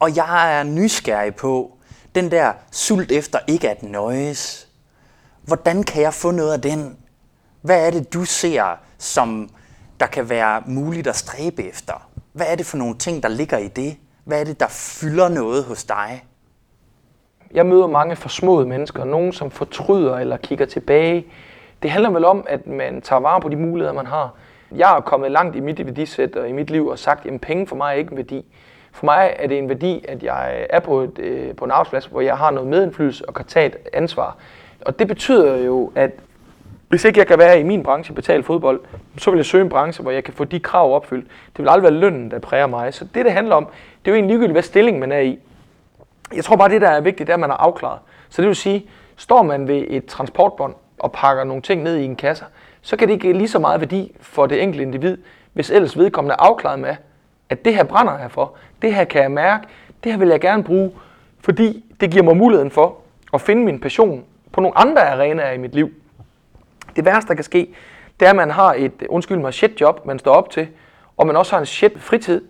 og 0.00 0.16
jeg 0.16 0.58
er 0.58 0.62
nysgerrig 0.62 1.34
på 1.34 1.72
den 2.14 2.30
der 2.30 2.52
sult 2.72 3.12
efter 3.12 3.38
ikke 3.46 3.70
at 3.70 3.82
nøjes, 3.82 4.68
hvordan 5.42 5.82
kan 5.82 6.02
jeg 6.02 6.14
få 6.14 6.30
noget 6.30 6.52
af 6.52 6.60
den? 6.60 6.96
Hvad 7.62 7.86
er 7.86 7.90
det, 7.90 8.12
du 8.12 8.24
ser, 8.24 8.78
som 8.98 9.50
der 10.00 10.06
kan 10.06 10.28
være 10.28 10.62
muligt 10.66 11.06
at 11.06 11.16
stræbe 11.16 11.62
efter? 11.62 12.08
Hvad 12.32 12.46
er 12.48 12.54
det 12.54 12.66
for 12.66 12.76
nogle 12.76 12.98
ting, 12.98 13.22
der 13.22 13.28
ligger 13.28 13.58
i 13.58 13.68
det? 13.68 13.96
Hvad 14.24 14.40
er 14.40 14.44
det, 14.44 14.60
der 14.60 14.68
fylder 14.68 15.28
noget 15.28 15.64
hos 15.64 15.84
dig? 15.84 16.24
Jeg 17.54 17.66
møder 17.66 17.86
mange 17.86 18.16
forsmåede 18.16 18.66
mennesker, 18.66 19.04
nogen 19.04 19.32
som 19.32 19.50
fortryder 19.50 20.16
eller 20.18 20.36
kigger 20.36 20.66
tilbage 20.66 21.26
det 21.86 21.92
handler 21.92 22.10
vel 22.10 22.24
om, 22.24 22.44
at 22.48 22.66
man 22.66 23.00
tager 23.00 23.20
vare 23.20 23.40
på 23.40 23.48
de 23.48 23.56
muligheder, 23.56 23.92
man 23.94 24.06
har. 24.06 24.34
Jeg 24.76 24.96
er 24.96 25.00
kommet 25.00 25.30
langt 25.30 25.56
i 25.56 25.60
mit 25.60 25.86
værdisæt 25.86 26.36
og 26.36 26.48
i 26.48 26.52
mit 26.52 26.70
liv 26.70 26.86
og 26.86 26.98
sagt, 26.98 27.26
at 27.26 27.40
penge 27.40 27.66
for 27.66 27.76
mig 27.76 27.92
er 27.92 27.98
ikke 27.98 28.10
en 28.10 28.16
værdi. 28.16 28.44
For 28.92 29.04
mig 29.04 29.34
er 29.38 29.46
det 29.46 29.58
en 29.58 29.68
værdi, 29.68 30.04
at 30.08 30.22
jeg 30.22 30.66
er 30.70 30.80
på, 30.80 31.00
et, 31.00 31.18
øh, 31.18 31.54
på 31.56 31.64
en 31.64 31.70
arbejdsplads, 31.70 32.06
hvor 32.06 32.20
jeg 32.20 32.36
har 32.36 32.50
noget 32.50 32.68
medindflydelse 32.68 33.28
og 33.28 33.34
kan 33.34 33.44
tage 33.44 33.66
et 33.66 33.76
ansvar. 33.92 34.36
Og 34.86 34.98
det 34.98 35.08
betyder 35.08 35.56
jo, 35.56 35.92
at 35.94 36.10
hvis 36.88 37.04
ikke 37.04 37.18
jeg 37.18 37.26
kan 37.26 37.38
være 37.38 37.60
i 37.60 37.62
min 37.62 37.82
branche 37.82 38.14
betale 38.14 38.42
fodbold, 38.42 38.80
så 39.18 39.30
vil 39.30 39.38
jeg 39.38 39.46
søge 39.46 39.64
en 39.64 39.70
branche, 39.70 40.02
hvor 40.02 40.10
jeg 40.10 40.24
kan 40.24 40.34
få 40.34 40.44
de 40.44 40.60
krav 40.60 40.94
opfyldt. 40.94 41.26
Det 41.56 41.58
vil 41.58 41.68
aldrig 41.68 41.82
være 41.82 42.00
lønnen, 42.00 42.30
der 42.30 42.38
præger 42.38 42.66
mig. 42.66 42.94
Så 42.94 43.04
det, 43.14 43.24
det 43.24 43.32
handler 43.32 43.56
om, 43.56 43.64
det 44.04 44.10
er 44.10 44.12
jo 44.12 44.14
egentlig 44.14 44.28
ligegyldigt, 44.28 44.54
hvad 44.54 44.62
stilling 44.62 44.98
man 44.98 45.12
er 45.12 45.20
i. 45.20 45.38
Jeg 46.34 46.44
tror 46.44 46.56
bare, 46.56 46.68
det, 46.68 46.80
der 46.80 46.88
er 46.88 47.00
vigtigt, 47.00 47.26
det 47.26 47.32
er, 47.32 47.36
at 47.36 47.40
man 47.40 47.50
er 47.50 47.54
afklaret. 47.54 47.98
Så 48.28 48.42
det 48.42 48.48
vil 48.48 48.56
sige, 48.56 48.86
står 49.16 49.42
man 49.42 49.68
ved 49.68 49.84
et 49.88 50.06
transportbånd 50.06 50.74
og 50.98 51.12
pakker 51.12 51.44
nogle 51.44 51.62
ting 51.62 51.82
ned 51.82 51.96
i 51.96 52.04
en 52.04 52.16
kasse, 52.16 52.44
så 52.82 52.96
kan 52.96 53.08
det 53.08 53.14
ikke 53.14 53.32
lige 53.32 53.48
så 53.48 53.58
meget 53.58 53.80
værdi 53.80 54.16
for 54.20 54.46
det 54.46 54.62
enkelte 54.62 54.82
individ, 54.82 55.18
hvis 55.52 55.70
ellers 55.70 55.98
vedkommende 55.98 56.32
er 56.32 56.42
afklaret 56.42 56.78
med, 56.78 56.96
at 57.50 57.64
det 57.64 57.74
her 57.74 57.84
brænder 57.84 58.18
jeg 58.18 58.30
for, 58.30 58.54
det 58.82 58.94
her 58.94 59.04
kan 59.04 59.22
jeg 59.22 59.30
mærke, 59.30 59.66
det 60.04 60.12
her 60.12 60.18
vil 60.18 60.28
jeg 60.28 60.40
gerne 60.40 60.64
bruge, 60.64 60.92
fordi 61.40 61.84
det 62.00 62.10
giver 62.10 62.24
mig 62.24 62.36
muligheden 62.36 62.70
for 62.70 62.96
at 63.34 63.40
finde 63.40 63.64
min 63.64 63.80
passion 63.80 64.24
på 64.52 64.60
nogle 64.60 64.78
andre 64.78 65.02
arenaer 65.02 65.52
i 65.52 65.58
mit 65.58 65.74
liv. 65.74 65.90
Det 66.96 67.04
værste, 67.04 67.28
der 67.28 67.34
kan 67.34 67.44
ske, 67.44 67.74
det 68.20 68.26
er, 68.26 68.30
at 68.30 68.36
man 68.36 68.50
har 68.50 68.74
et, 68.78 68.92
undskyld 69.08 69.38
mig, 69.38 69.54
shit 69.54 69.80
job, 69.80 70.06
man 70.06 70.18
står 70.18 70.34
op 70.34 70.50
til, 70.50 70.68
og 71.16 71.26
man 71.26 71.36
også 71.36 71.52
har 71.52 71.60
en 71.60 71.66
shit 71.66 71.92
fritid, 71.98 72.42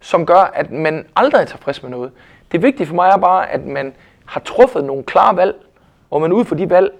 som 0.00 0.26
gør, 0.26 0.50
at 0.54 0.70
man 0.70 1.06
aldrig 1.16 1.40
er 1.40 1.44
tilfreds 1.44 1.82
med 1.82 1.90
noget. 1.90 2.12
Det 2.52 2.62
vigtige 2.62 2.86
for 2.86 2.94
mig 2.94 3.08
er 3.08 3.16
bare, 3.16 3.50
at 3.50 3.66
man 3.66 3.94
har 4.24 4.40
truffet 4.40 4.84
nogle 4.84 5.02
klare 5.02 5.36
valg, 5.36 5.54
og 6.10 6.20
man 6.20 6.32
ud 6.32 6.44
for 6.44 6.54
de 6.54 6.70
valg, 6.70 6.90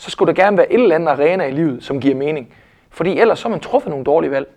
så 0.00 0.10
skulle 0.10 0.34
der 0.34 0.42
gerne 0.42 0.56
være 0.56 0.72
et 0.72 0.80
eller 0.80 0.94
andet 0.94 1.08
arena 1.08 1.44
i 1.44 1.50
livet, 1.50 1.84
som 1.84 2.00
giver 2.00 2.14
mening. 2.14 2.54
Fordi 2.90 3.18
ellers 3.18 3.38
så 3.38 3.44
har 3.44 3.50
man 3.50 3.60
truffet 3.60 3.90
nogle 3.90 4.04
dårlige 4.04 4.30
valg. 4.30 4.48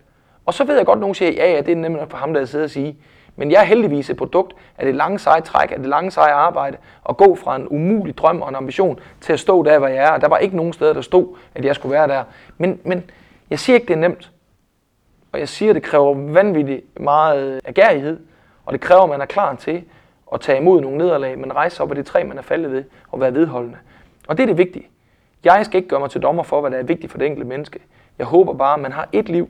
Og 0.45 0.53
så 0.53 0.63
ved 0.63 0.75
jeg 0.77 0.85
godt, 0.85 0.97
at 0.97 0.99
nogen 0.99 1.15
siger, 1.15 1.31
ja, 1.31 1.51
ja, 1.51 1.61
det 1.61 1.71
er 1.71 1.75
nemlig 1.75 2.03
for 2.09 2.17
ham, 2.17 2.33
der 2.33 2.45
sidder 2.45 2.65
og 2.65 2.69
sige. 2.69 2.97
Men 3.35 3.51
jeg 3.51 3.61
er 3.61 3.65
heldigvis 3.65 4.09
et 4.09 4.17
produkt 4.17 4.53
af 4.77 4.85
det 4.85 4.95
lange 4.95 5.19
seje 5.19 5.41
træk, 5.41 5.71
af 5.71 5.77
det 5.77 5.87
lange 5.87 6.11
seje 6.11 6.33
arbejde, 6.33 6.77
og 7.03 7.17
gå 7.17 7.35
fra 7.35 7.55
en 7.55 7.67
umulig 7.67 8.17
drøm 8.17 8.41
og 8.41 8.49
en 8.49 8.55
ambition 8.55 8.99
til 9.21 9.33
at 9.33 9.39
stå 9.39 9.63
der, 9.63 9.79
hvor 9.79 9.87
jeg 9.87 10.03
er. 10.03 10.11
Og 10.11 10.21
der 10.21 10.27
var 10.27 10.37
ikke 10.37 10.55
nogen 10.55 10.73
steder, 10.73 10.93
der 10.93 11.01
stod, 11.01 11.35
at 11.55 11.65
jeg 11.65 11.75
skulle 11.75 11.93
være 11.93 12.07
der. 12.07 12.23
Men, 12.57 12.79
men 12.83 13.03
jeg 13.49 13.59
siger 13.59 13.73
ikke, 13.73 13.87
det 13.87 13.93
er 13.93 13.99
nemt. 13.99 14.31
Og 15.31 15.39
jeg 15.39 15.49
siger, 15.49 15.69
at 15.69 15.75
det 15.75 15.83
kræver 15.83 16.13
vanvittigt 16.13 16.99
meget 16.99 17.43
øh, 17.43 17.59
agerighed, 17.65 18.19
og 18.65 18.73
det 18.73 18.81
kræver, 18.81 19.03
at 19.03 19.09
man 19.09 19.21
er 19.21 19.25
klar 19.25 19.55
til 19.55 19.83
at 20.33 20.41
tage 20.41 20.57
imod 20.57 20.81
nogle 20.81 20.97
nederlag, 20.97 21.39
men 21.39 21.55
rejse 21.55 21.83
op 21.83 21.89
af 21.89 21.95
det 21.95 22.05
træ, 22.05 22.23
man 22.23 22.37
er 22.37 22.41
faldet 22.41 22.71
ved, 22.71 22.83
og 23.11 23.19
være 23.19 23.33
vedholdende. 23.33 23.77
Og 24.27 24.37
det 24.37 24.43
er 24.43 24.47
det 24.47 24.57
vigtige. 24.57 24.87
Jeg 25.43 25.65
skal 25.65 25.77
ikke 25.77 25.89
gøre 25.89 25.99
mig 25.99 26.09
til 26.09 26.21
dommer 26.21 26.43
for, 26.43 26.61
hvad 26.61 26.71
der 26.71 26.77
er 26.77 26.83
vigtigt 26.83 27.11
for 27.11 27.17
det 27.17 27.25
enkelte 27.25 27.47
menneske. 27.47 27.79
Jeg 28.17 28.25
håber 28.27 28.53
bare, 28.53 28.73
at 28.73 28.79
man 28.79 28.91
har 28.91 29.09
et 29.11 29.29
liv, 29.29 29.49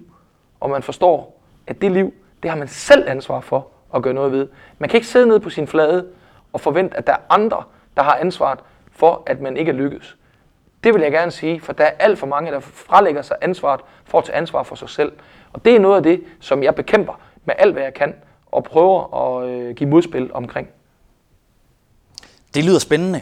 og 0.60 0.70
man 0.70 0.84
forstår, 0.84 1.42
at 1.68 1.82
det 1.82 1.92
liv, 1.92 2.14
det 2.44 2.52
har 2.52 2.58
man 2.58 2.68
selv 2.68 3.10
ansvar 3.10 3.40
for 3.40 3.68
at 3.96 4.02
gøre 4.02 4.14
noget 4.14 4.32
ved. 4.32 4.48
Man 4.80 4.90
kan 4.90 4.98
ikke 4.98 5.08
sidde 5.08 5.28
nede 5.28 5.40
på 5.40 5.50
sin 5.50 5.68
flade 5.68 6.08
og 6.54 6.62
forvente, 6.62 6.98
at 6.98 7.08
der 7.08 7.14
er 7.14 7.18
andre, 7.30 7.64
der 7.98 8.04
har 8.04 8.16
ansvaret 8.16 8.60
for, 8.92 9.24
at 9.26 9.42
man 9.42 9.58
ikke 9.58 9.70
er 9.70 9.76
lykkes. 9.76 10.18
Det 10.84 10.94
vil 10.94 11.02
jeg 11.02 11.12
gerne 11.12 11.32
sige, 11.32 11.62
for 11.62 11.74
der 11.74 11.84
er 11.84 11.92
alt 12.00 12.20
for 12.20 12.28
mange, 12.28 12.52
der 12.52 12.60
fralægger 12.60 13.22
sig 13.22 13.38
ansvaret 13.42 13.82
for 14.06 14.18
at 14.18 14.24
tage 14.26 14.36
ansvar 14.36 14.64
for 14.64 14.76
sig 14.76 14.90
selv. 14.90 15.12
Og 15.54 15.66
det 15.66 15.76
er 15.76 15.80
noget 15.80 15.98
af 15.98 16.04
det, 16.04 16.24
som 16.40 16.64
jeg 16.64 16.76
bekæmper 16.76 17.20
med 17.46 17.56
alt, 17.58 17.74
hvad 17.74 17.84
jeg 17.84 17.94
kan, 17.94 18.16
og 18.52 18.64
prøver 18.64 19.16
at 19.16 19.50
øh, 19.50 19.76
give 19.76 19.90
modspil 19.90 20.32
omkring. 20.34 20.68
Det 22.54 22.66
lyder 22.66 22.80
spændende. 22.80 23.22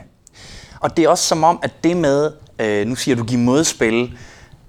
Og 0.81 0.97
det 0.97 1.05
er 1.05 1.09
også 1.09 1.23
som 1.23 1.43
om, 1.43 1.59
at 1.63 1.73
det 1.83 1.97
med, 1.97 2.31
øh, 2.61 2.87
nu 2.87 2.95
siger 2.95 3.15
du 3.15 3.23
give 3.23 3.39
modspil, 3.39 4.17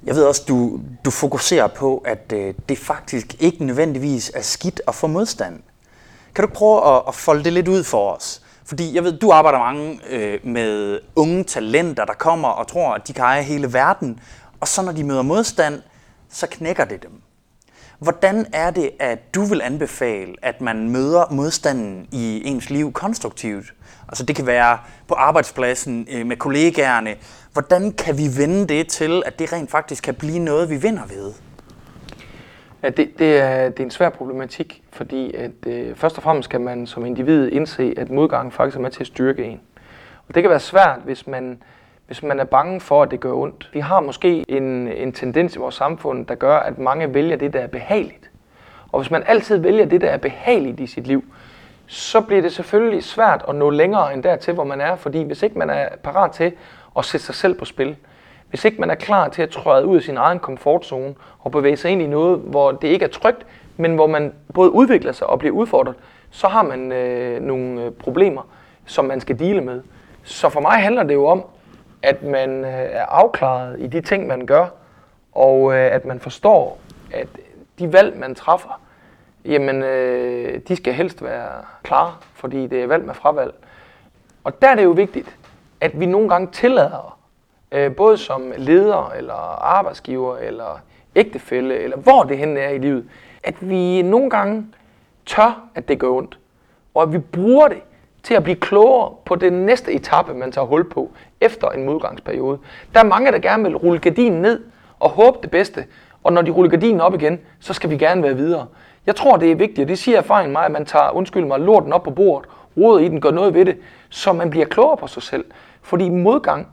jeg 0.05 0.15
ved 0.15 0.25
også, 0.25 0.43
du, 0.49 0.81
du 1.05 1.11
fokuserer 1.11 1.67
på, 1.67 2.03
at 2.07 2.33
øh, 2.35 2.55
det 2.69 2.79
faktisk 2.79 3.37
ikke 3.41 3.65
nødvendigvis 3.65 4.33
er 4.35 4.43
skidt 4.43 4.81
at 4.89 4.95
få 4.95 5.07
modstand. 5.07 5.61
Kan 6.35 6.45
du 6.45 6.51
prøve 6.55 6.97
at, 6.97 7.03
at 7.09 7.15
folde 7.15 7.45
det 7.45 7.53
lidt 7.53 7.69
ud 7.69 7.85
for 7.85 8.13
os? 8.13 8.43
Fordi 8.65 8.95
jeg 8.95 9.05
ved, 9.05 9.19
du 9.19 9.31
arbejder 9.31 9.59
mange 9.59 10.01
øh, 10.09 10.47
med 10.47 11.01
unge 11.17 11.45
talenter, 11.45 12.05
der 12.05 12.15
kommer 12.15 12.49
og 12.49 12.67
tror, 12.67 12.95
at 12.95 13.09
de 13.09 13.13
kan 13.13 13.25
eje 13.25 13.43
hele 13.43 13.73
verden. 13.73 14.21
Og 14.61 14.69
så 14.69 14.83
når 14.83 14.93
de 14.93 15.05
møder 15.05 15.23
modstand, 15.23 15.83
så 16.31 16.47
knækker 16.51 16.85
det 16.85 17.03
dem. 17.03 17.11
Hvordan 18.03 18.47
er 18.53 18.71
det, 18.71 18.91
at 18.99 19.35
du 19.35 19.45
vil 19.45 19.63
anbefale, 19.63 20.35
at 20.43 20.61
man 20.61 20.89
møder 20.89 21.25
modstanden 21.31 22.09
i 22.13 22.43
ens 22.45 22.71
liv 22.71 22.93
konstruktivt? 22.93 23.75
Altså 24.09 24.25
det 24.25 24.37
kan 24.37 24.47
være 24.47 24.79
på 25.09 25.15
arbejdspladsen 25.15 26.07
øh, 26.11 26.27
med 26.27 26.37
kollegaerne. 26.37 27.15
Hvordan 27.53 27.93
kan 27.93 28.19
vi 28.19 28.23
vende 28.39 28.67
det 28.67 28.89
til, 28.89 29.23
at 29.27 29.39
det 29.39 29.53
rent 29.53 29.71
faktisk 29.71 30.05
kan 30.05 30.15
blive 30.15 30.39
noget, 30.39 30.71
vi 30.71 30.77
vinder 30.77 31.03
ved? 31.07 31.33
Ja, 32.83 32.89
det, 32.89 33.19
det, 33.19 33.39
er, 33.39 33.69
det 33.69 33.81
er 33.81 33.85
en 33.85 33.91
svær 33.91 34.09
problematik, 34.09 34.83
fordi 34.93 35.35
at, 35.35 35.67
øh, 35.67 35.97
først 35.97 36.17
og 36.17 36.23
fremmest 36.23 36.45
skal 36.49 36.61
man 36.61 36.87
som 36.87 37.07
individ 37.07 37.49
indse, 37.49 37.95
at 37.97 38.11
modgangen 38.11 38.53
faktisk 38.53 38.77
er 38.77 38.81
med 38.81 38.91
til 38.91 39.01
at 39.01 39.07
styrke 39.07 39.45
en. 39.45 39.61
Og 40.29 40.35
det 40.35 40.43
kan 40.43 40.51
være 40.51 40.61
svært, 40.61 40.99
hvis 41.05 41.27
man, 41.27 41.63
hvis 42.07 42.23
man 42.23 42.41
er 42.41 42.45
bange 42.45 42.81
for, 42.81 43.03
at 43.03 43.11
det 43.11 43.21
gør 43.21 43.33
ondt. 43.33 43.71
Vi 43.73 43.81
har 43.81 44.01
måske 44.01 44.45
en, 44.49 44.89
en 44.89 45.13
tendens 45.13 45.57
i 45.57 45.59
vores 45.59 45.75
samfund, 45.75 46.27
der 46.27 46.35
gør, 46.35 46.57
at 46.57 46.79
mange 46.79 47.15
vælger 47.15 47.37
det, 47.37 47.53
der 47.53 47.61
er 47.61 47.67
behageligt. 47.67 48.31
Og 48.93 49.01
hvis 49.01 49.11
man 49.11 49.23
altid 49.27 49.57
vælger 49.57 49.87
det, 49.87 50.01
der 50.01 50.09
er 50.09 50.17
behageligt 50.17 50.81
i 50.81 50.87
sit 50.87 51.07
liv, 51.07 51.25
så 51.87 52.21
bliver 52.21 52.43
det 52.43 52.53
selvfølgelig 52.53 53.05
svært 53.05 53.45
at 53.49 53.55
nå 53.55 53.71
længere 53.71 54.15
end 54.15 54.23
dertil, 54.23 54.55
hvor 54.55 54.65
man 54.65 54.81
er. 54.81 54.97
Fordi 54.97 55.23
hvis 55.23 55.43
ikke 55.43 55.59
man 55.59 55.71
er 55.71 55.89
parat 56.03 56.31
til 56.33 56.53
at 56.99 57.05
sætte 57.05 57.27
sig 57.27 57.35
selv 57.35 57.55
på 57.55 57.65
spil, 57.65 57.97
hvis 58.51 58.65
ikke 58.65 58.81
man 58.81 58.91
er 58.91 58.95
klar 58.95 59.29
til 59.29 59.43
at 59.43 59.51
træde 59.51 59.87
ud 59.87 59.97
af 59.97 60.03
sin 60.03 60.17
egen 60.17 60.39
komfortzone 60.39 61.15
og 61.39 61.51
bevæge 61.51 61.77
sig 61.77 61.91
ind 61.91 62.03
i 62.03 62.07
noget, 62.07 62.39
hvor 62.39 62.73
det 62.73 62.89
ikke 62.89 63.05
er 63.05 63.09
trygt, 63.09 63.47
men 63.77 63.95
hvor 63.95 64.07
man 64.07 64.33
både 64.55 64.71
udvikler 64.71 65.13
sig 65.13 65.27
og 65.27 65.39
bliver 65.39 65.55
udfordret, 65.55 65.95
så 66.31 66.49
har 66.49 66.63
man 66.63 66.93
øh, 66.93 67.43
nogle 67.43 67.83
øh, 67.85 67.91
problemer, 67.91 68.43
som 68.87 69.05
man 69.05 69.21
skal 69.21 69.39
dele 69.39 69.61
med. 69.61 69.83
Så 70.23 70.49
for 70.49 70.61
mig 70.61 70.73
handler 70.73 71.03
det 71.03 71.15
jo 71.15 71.27
om, 71.27 71.45
at 72.03 72.23
man 72.23 72.65
øh, 72.65 72.71
er 72.71 73.07
afklaret 73.07 73.81
i 73.81 73.87
de 73.87 74.01
ting, 74.01 74.27
man 74.27 74.47
gør, 74.47 74.67
og 75.33 75.73
øh, 75.73 75.95
at 75.95 76.05
man 76.05 76.21
forstår, 76.21 76.79
at 77.13 77.29
de 77.79 77.93
valg, 77.93 78.19
man 78.19 78.35
træffer, 78.35 78.81
jamen, 79.45 79.83
øh, 79.83 80.61
de 80.69 80.77
skal 80.77 80.95
helst 80.95 81.25
være 81.25 81.65
klare, 81.83 82.15
fordi 82.35 82.67
det 82.67 82.83
er 82.83 82.87
valg 82.87 83.05
med 83.05 83.15
fravalg. 83.15 83.55
Og 84.45 84.63
der 84.63 84.69
er 84.69 84.75
det 84.75 84.85
jo 84.85 84.91
vigtigt, 84.91 85.37
at 85.81 86.01
vi 86.01 86.07
nogle 86.07 86.29
gange 86.29 86.49
tillader, 86.53 87.19
øh, 87.73 87.97
både 87.97 88.17
som 88.17 88.53
leder, 88.57 89.13
eller 89.17 89.63
arbejdsgiver, 89.63 90.37
eller 90.37 90.81
ægtefælle, 91.17 91.79
eller 91.79 91.97
hvor 91.97 92.23
det 92.23 92.39
hen 92.39 92.57
er 92.57 92.69
i 92.69 92.79
livet, 92.79 93.09
at 93.45 93.69
vi 93.69 94.03
nogle 94.03 94.31
gange 94.31 94.67
tør, 95.27 95.69
at 95.75 95.89
det 95.89 95.99
gør 95.99 96.09
ondt, 96.09 96.39
og 96.95 97.03
at 97.03 97.13
vi 97.13 97.19
bruger 97.19 97.69
det 97.69 97.83
til 98.23 98.35
at 98.35 98.43
blive 98.43 98.57
klogere 98.57 99.13
på 99.25 99.35
den 99.35 99.53
næste 99.53 99.93
etape, 99.93 100.35
man 100.35 100.53
tager 100.53 100.67
hul 100.67 100.91
på 100.91 101.11
efter 101.41 101.69
en 101.69 101.85
modgangsperiode. 101.85 102.59
Der 102.95 103.01
er 103.01 103.05
mange, 103.05 103.33
der 103.33 103.39
gerne 103.39 103.63
vil 103.63 103.77
rulle 103.77 103.99
gardinen 103.99 104.43
ned 104.43 104.61
og 105.01 105.11
håbe 105.11 105.39
det 105.43 105.51
bedste, 105.51 105.85
og 106.25 106.33
når 106.33 106.43
de 106.43 106.51
ruller 106.51 106.71
gardinen 106.71 107.01
op 107.01 107.15
igen, 107.15 107.41
så 107.61 107.73
skal 107.73 107.91
vi 107.91 107.97
gerne 107.97 108.23
være 108.23 108.37
videre. 108.37 108.67
Jeg 109.07 109.17
tror, 109.17 109.37
det 109.37 109.51
er 109.51 109.55
vigtigt, 109.55 109.81
og 109.81 109.89
det 109.89 109.99
siger 109.99 110.19
erfaringen 110.19 110.53
mig, 110.53 110.65
at 110.65 110.73
man 110.73 110.85
tager, 110.85 111.11
undskyld 111.11 111.45
mig, 111.45 111.61
lorten 111.61 111.93
op 111.93 112.03
på 112.03 112.11
bordet, 112.11 112.49
roder 112.77 112.99
i 112.99 113.09
den, 113.09 113.21
gør 113.21 113.31
noget 113.31 113.55
ved 113.55 113.65
det, 113.65 113.77
så 114.09 114.33
man 114.33 114.51
bliver 114.51 114.67
klogere 114.67 114.97
på 114.97 115.07
sig 115.07 115.23
selv. 115.23 115.45
Fordi 115.83 116.09
modgang 116.09 116.69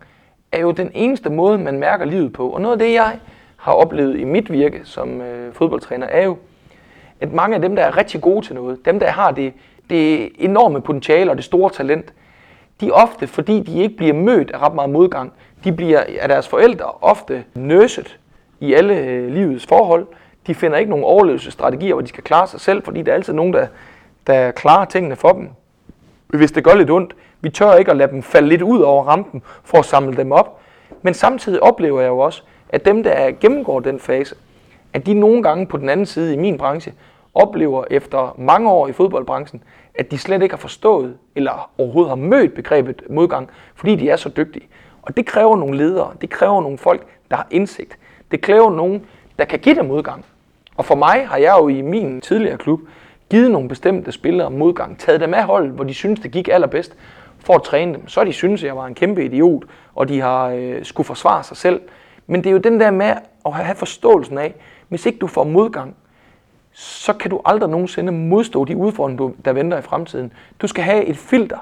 er 0.52 0.60
jo 0.60 0.72
den 0.72 0.92
eneste 0.94 1.30
måde, 1.30 1.58
man 1.58 1.80
mærker 1.80 2.06
livet 2.06 2.34
på. 2.34 2.50
Og 2.50 2.62
noget 2.62 2.74
af 2.74 2.80
det, 2.80 2.94
jeg 2.94 3.20
har 3.58 3.74
oplevet 3.74 4.20
i 4.20 4.24
mit 4.24 4.52
virke 4.52 4.82
som 4.84 5.22
øh, 5.22 5.54
fodboldtræner, 5.54 6.08
er 6.08 6.24
jo, 6.24 6.38
at 7.20 7.34
mange 7.34 7.56
af 7.56 7.62
dem, 7.62 7.76
der 7.76 7.84
er 7.84 7.98
rigtig 7.98 8.22
gode 8.22 8.46
til 8.46 8.56
noget, 8.56 8.86
dem, 8.86 9.00
der 9.00 9.08
har 9.08 9.32
det, 9.32 9.54
det 9.90 10.32
enorme 10.40 10.82
potentiale 10.82 11.32
og 11.32 11.38
det 11.38 11.46
store 11.46 11.70
talent, 11.70 12.14
de 12.82 12.92
ofte, 12.92 13.28
fordi 13.28 13.60
de 13.60 13.82
ikke 13.84 13.98
bliver 13.98 14.14
mødt 14.14 14.52
af 14.52 14.58
ret 14.58 14.76
meget 14.76 14.90
modgang, 14.90 15.34
de 15.64 15.72
bliver 15.72 16.04
af 16.20 16.28
deres 16.28 16.48
forældre 16.48 16.86
ofte 17.02 17.44
nøset 17.56 18.20
i 18.60 18.74
alle 18.74 18.98
øh, 18.98 19.34
livets 19.34 19.66
forhold, 19.66 20.08
de 20.48 20.56
finder 20.56 20.78
ikke 20.78 20.90
nogen 20.90 21.06
overlevelsesstrategier, 21.06 21.94
hvor 21.94 22.02
de 22.02 22.08
skal 22.08 22.24
klare 22.24 22.48
sig 22.48 22.62
selv, 22.62 22.84
fordi 22.84 23.02
der 23.02 23.12
er 23.12 23.16
altid 23.16 23.34
nogen, 23.34 23.54
der, 23.54 23.68
der 24.28 24.52
klarer 24.52 24.86
tingene 24.86 25.16
for 25.16 25.32
dem. 25.32 25.50
Hvis 26.28 26.52
det 26.52 26.64
gør 26.64 26.76
lidt 26.76 26.90
ondt. 26.90 27.16
Vi 27.42 27.50
tør 27.50 27.74
ikke 27.74 27.92
at 27.92 27.98
lade 27.98 28.12
dem 28.12 28.24
falde 28.24 28.48
lidt 28.48 28.62
ud 28.62 28.80
over 28.80 29.04
rampen 29.04 29.42
for 29.64 29.78
at 29.78 29.86
samle 29.86 30.18
dem 30.18 30.32
op. 30.32 30.60
Men 31.02 31.14
samtidig 31.14 31.64
oplever 31.64 32.02
jeg 32.02 32.08
jo 32.08 32.20
også, 32.20 32.44
at 32.70 32.86
dem, 32.86 33.04
der 33.04 33.32
gennemgår 33.32 33.80
den 33.80 34.00
fase, 34.00 34.36
at 34.94 35.06
de 35.06 35.14
nogle 35.14 35.44
gange 35.44 35.68
på 35.68 35.78
den 35.78 35.90
anden 35.90 36.06
side 36.06 36.34
i 36.34 36.38
min 36.38 36.58
branche, 36.58 36.94
oplever 37.34 37.84
efter 37.90 38.36
mange 38.38 38.70
år 38.72 38.88
i 38.88 38.92
fodboldbranchen, 38.92 39.64
at 40.00 40.12
de 40.12 40.18
slet 40.18 40.42
ikke 40.42 40.54
har 40.54 40.60
forstået 40.60 41.18
eller 41.36 41.72
overhovedet 41.78 42.10
har 42.10 42.16
mødt 42.16 42.54
begrebet 42.54 43.04
modgang, 43.10 43.50
fordi 43.76 43.96
de 43.96 44.10
er 44.10 44.16
så 44.16 44.30
dygtige. 44.30 44.68
Og 45.02 45.18
det 45.18 45.26
kræver 45.26 45.58
nogle 45.58 45.78
ledere, 45.78 46.14
det 46.22 46.30
kræver 46.30 46.62
nogle 46.62 46.78
folk, 46.78 47.08
der 47.32 47.36
har 47.36 47.48
indsigt. 47.52 47.98
Det 48.32 48.42
kræver 48.42 48.72
nogen, 48.72 49.06
der 49.40 49.46
kan 49.46 49.60
give 49.60 49.76
dem 49.76 49.86
modgang. 49.86 50.26
Og 50.78 50.86
for 50.86 50.96
mig 50.96 51.28
har 51.28 51.38
jeg 51.38 51.56
jo 51.60 51.68
i 51.68 51.82
min 51.82 52.22
tidligere 52.22 52.58
klub 52.58 52.80
givet 53.30 53.52
nogle 53.52 53.70
bestemte 53.70 54.12
spillere 54.12 54.52
modgang, 54.52 55.00
taget 55.00 55.22
dem 55.22 55.34
af 55.34 55.44
holdet, 55.44 55.72
hvor 55.72 55.84
de 55.84 55.94
synes, 55.94 56.20
det 56.20 56.32
gik 56.32 56.48
allerbedst, 56.48 56.96
for 57.40 57.54
at 57.54 57.64
træne 57.64 57.94
dem. 57.94 58.08
Så 58.08 58.24
de 58.24 58.34
synes, 58.34 58.64
jeg 58.64 58.78
var 58.78 58.86
en 58.86 58.96
kæmpe 58.96 59.26
idiot, 59.26 59.64
og 59.96 60.10
de 60.10 60.22
har 60.22 60.48
øh, 60.48 60.86
skulle 60.86 61.08
forsvare 61.08 61.44
sig 61.44 61.58
selv. 61.58 61.82
Men 62.28 62.44
det 62.44 62.50
er 62.50 62.54
jo 62.54 62.58
den 62.58 62.80
der 62.80 62.92
med 62.92 63.14
at 63.46 63.54
have 63.54 63.76
forståelsen 63.76 64.38
af, 64.38 64.56
hvis 64.88 65.06
ikke 65.06 65.20
du 65.20 65.28
får 65.28 65.44
modgang, 65.44 65.96
så 66.80 67.14
kan 67.14 67.32
du 67.32 67.42
aldrig 67.46 67.70
nogensinde 67.70 68.12
modstå 68.12 68.66
de 68.66 68.78
udfordringer, 68.78 69.32
der 69.46 69.54
venter 69.54 69.78
i 69.78 69.82
fremtiden. 69.82 70.34
Du 70.62 70.68
skal 70.68 70.84
have 70.84 71.06
et 71.06 71.18
filter, 71.18 71.58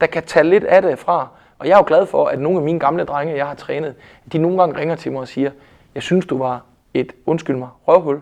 der 0.00 0.06
kan 0.06 0.22
tage 0.22 0.44
lidt 0.44 0.64
af 0.64 0.82
det 0.82 0.98
fra. 0.98 1.28
Og 1.58 1.66
jeg 1.66 1.72
er 1.72 1.78
jo 1.78 1.84
glad 1.86 2.06
for, 2.06 2.26
at 2.26 2.38
nogle 2.38 2.58
af 2.58 2.64
mine 2.64 2.80
gamle 2.80 3.04
drenge, 3.04 3.36
jeg 3.36 3.46
har 3.46 3.54
trænet, 3.54 3.94
de 4.32 4.38
nogle 4.38 4.58
gange 4.58 4.78
ringer 4.80 4.96
til 4.96 5.12
mig 5.12 5.20
og 5.20 5.28
siger, 5.28 5.50
jeg 5.94 6.02
synes, 6.02 6.26
du 6.26 6.38
var 6.38 6.62
et, 6.94 7.12
undskyld 7.26 7.56
mig, 7.56 7.68
røvhul, 7.88 8.20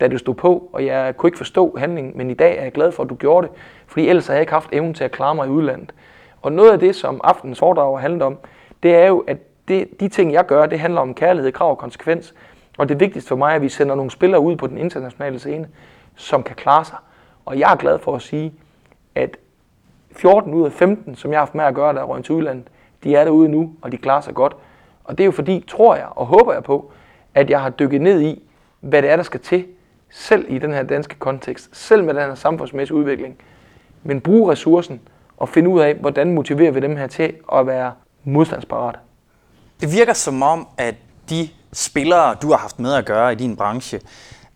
da 0.00 0.08
du 0.08 0.18
stod 0.18 0.34
på, 0.34 0.70
og 0.72 0.86
jeg 0.86 1.16
kunne 1.16 1.28
ikke 1.28 1.38
forstå 1.38 1.76
handlingen, 1.78 2.12
men 2.16 2.30
i 2.30 2.34
dag 2.34 2.58
er 2.58 2.62
jeg 2.62 2.72
glad 2.72 2.92
for, 2.92 3.02
at 3.02 3.10
du 3.10 3.14
gjorde 3.14 3.46
det, 3.46 3.56
fordi 3.86 4.08
ellers 4.08 4.26
havde 4.26 4.36
jeg 4.36 4.42
ikke 4.42 4.52
haft 4.52 4.68
evnen 4.72 4.94
til 4.94 5.04
at 5.04 5.10
klare 5.10 5.34
mig 5.34 5.46
i 5.46 5.50
udlandet. 5.50 5.94
Og 6.42 6.52
noget 6.52 6.72
af 6.72 6.78
det, 6.78 6.96
som 6.96 7.20
aftenens 7.24 7.58
foredrag 7.58 8.00
handler 8.00 8.26
om, 8.26 8.38
det 8.82 8.94
er 8.94 9.06
jo, 9.06 9.24
at 9.26 9.36
det, 9.68 10.00
de 10.00 10.08
ting, 10.08 10.32
jeg 10.32 10.46
gør, 10.46 10.66
det 10.66 10.80
handler 10.80 11.00
om 11.00 11.14
kærlighed, 11.14 11.52
krav 11.52 11.70
og 11.70 11.78
konsekvens. 11.78 12.34
Og 12.78 12.88
det 12.88 13.00
vigtigste 13.00 13.28
for 13.28 13.36
mig 13.36 13.50
er, 13.50 13.54
at 13.56 13.62
vi 13.62 13.68
sender 13.68 13.94
nogle 13.94 14.10
spillere 14.10 14.40
ud 14.40 14.56
på 14.56 14.66
den 14.66 14.78
internationale 14.78 15.38
scene, 15.38 15.68
som 16.14 16.42
kan 16.42 16.56
klare 16.56 16.84
sig. 16.84 16.96
Og 17.44 17.58
jeg 17.58 17.72
er 17.72 17.76
glad 17.76 17.98
for 17.98 18.16
at 18.16 18.22
sige, 18.22 18.52
at 19.14 19.36
14 20.12 20.54
ud 20.54 20.64
af 20.64 20.72
15, 20.72 21.16
som 21.16 21.30
jeg 21.30 21.38
har 21.38 21.44
haft 21.44 21.54
med 21.54 21.64
at 21.64 21.74
gøre, 21.74 21.94
der 21.94 22.02
er 22.02 22.22
til 22.22 22.34
udlandet, 22.34 22.68
de 23.04 23.16
er 23.16 23.24
derude 23.24 23.48
nu, 23.48 23.72
og 23.82 23.92
de 23.92 23.96
klarer 23.96 24.20
sig 24.20 24.34
godt. 24.34 24.56
Og 25.04 25.18
det 25.18 25.24
er 25.24 25.26
jo 25.26 25.32
fordi, 25.32 25.64
tror 25.68 25.96
jeg 25.96 26.06
og 26.10 26.26
håber 26.26 26.52
jeg 26.52 26.62
på, 26.62 26.92
at 27.34 27.50
jeg 27.50 27.62
har 27.62 27.70
dykket 27.70 28.00
ned 28.00 28.20
i, 28.20 28.42
hvad 28.80 29.02
det 29.02 29.10
er, 29.10 29.16
der 29.16 29.22
skal 29.22 29.40
til, 29.40 29.66
selv 30.10 30.46
i 30.48 30.58
den 30.58 30.72
her 30.72 30.82
danske 30.82 31.14
kontekst, 31.14 31.76
selv 31.76 32.04
med 32.04 32.14
den 32.14 32.22
her 32.22 32.34
samfundsmæssige 32.34 32.96
udvikling, 32.96 33.36
men 34.02 34.20
bruge 34.20 34.52
ressourcen 34.52 35.00
og 35.36 35.48
finde 35.48 35.70
ud 35.70 35.80
af, 35.80 35.94
hvordan 35.94 36.34
motiverer 36.34 36.70
vi 36.70 36.80
dem 36.80 36.96
her 36.96 37.06
til 37.06 37.34
at 37.52 37.66
være 37.66 37.92
modstandsparate. 38.24 38.98
Det 39.80 39.92
virker 39.92 40.12
som 40.12 40.42
om, 40.42 40.68
at 40.78 40.94
de 41.30 41.48
spillere, 41.72 42.34
du 42.34 42.50
har 42.50 42.56
haft 42.56 42.78
med 42.78 42.94
at 42.94 43.06
gøre 43.06 43.32
i 43.32 43.36
din 43.36 43.56
branche, 43.56 44.00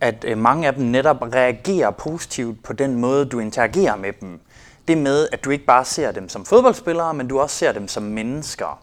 at 0.00 0.24
øh, 0.28 0.38
mange 0.38 0.66
af 0.66 0.74
dem 0.74 0.84
netop 0.84 1.22
reagerer 1.22 1.90
positivt 1.90 2.62
på 2.62 2.72
den 2.72 2.94
måde, 2.94 3.24
du 3.24 3.38
interagerer 3.38 3.96
med 3.96 4.12
dem. 4.20 4.40
Det 4.88 4.98
med, 4.98 5.28
at 5.32 5.44
du 5.44 5.50
ikke 5.50 5.64
bare 5.64 5.84
ser 5.84 6.12
dem 6.12 6.28
som 6.28 6.44
fodboldspillere, 6.44 7.14
men 7.14 7.28
du 7.28 7.40
også 7.40 7.56
ser 7.56 7.72
dem 7.72 7.88
som 7.88 8.02
mennesker. 8.02 8.78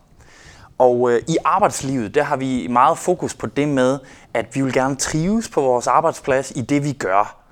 Og 0.78 1.12
øh, 1.12 1.22
i 1.28 1.38
arbejdslivet, 1.46 2.16
der 2.16 2.24
har 2.24 2.36
vi 2.36 2.68
meget 2.68 2.98
fokus 2.98 3.34
på 3.34 3.48
det 3.48 3.68
med, 3.68 4.00
at 4.34 4.56
vi 4.56 4.62
vil 4.62 4.74
gerne 4.74 4.96
trives 4.96 5.50
på 5.50 5.62
vores 5.62 5.88
arbejdsplads 5.88 6.52
i 6.56 6.62
det, 6.62 6.84
vi 6.84 6.94
gør. 6.94 7.45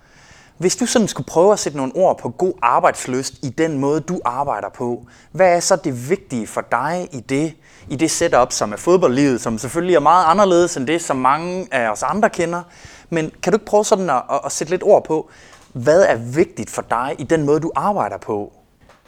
Hvis 0.58 0.76
du 0.76 0.86
sådan 0.86 1.08
skulle 1.08 1.28
prøve 1.28 1.54
at 1.54 1.60
sætte 1.60 1.78
nogle 1.78 1.92
ord 1.96 2.18
på 2.18 2.30
god 2.30 2.54
arbejdsløst 2.62 3.34
i 3.44 3.50
den 3.50 3.78
måde, 3.78 4.00
du 4.00 4.20
arbejder 4.26 4.70
på, 4.70 5.06
hvad 5.32 5.56
er 5.56 5.60
så 5.60 5.76
det 5.76 6.10
vigtige 6.10 6.48
for 6.48 6.62
dig 6.72 7.10
i 7.12 7.20
det, 7.20 7.54
i 7.90 7.96
det 7.96 8.12
setup, 8.12 8.52
som 8.52 8.72
er 8.74 8.78
fodboldlivet, 8.78 9.42
som 9.42 9.58
selvfølgelig 9.58 9.96
er 9.96 10.00
meget 10.00 10.26
anderledes 10.28 10.78
end 10.78 10.88
det, 10.88 11.02
som 11.02 11.18
mange 11.18 11.68
af 11.72 11.90
os 11.90 12.04
andre 12.04 12.30
kender. 12.30 12.62
Men 13.10 13.32
kan 13.44 13.54
du 13.54 13.56
ikke 13.56 13.66
prøve 13.66 13.86
sådan 13.86 14.10
at, 14.10 14.22
at 14.46 14.52
sætte 14.52 14.74
lidt 14.74 14.84
ord 14.84 15.04
på, 15.04 15.30
hvad 15.74 16.06
er 16.06 16.16
vigtigt 16.36 16.70
for 16.70 16.82
dig 16.90 17.16
i 17.20 17.24
den 17.24 17.46
måde, 17.46 17.60
du 17.60 17.72
arbejder 17.76 18.18
på? 18.18 18.54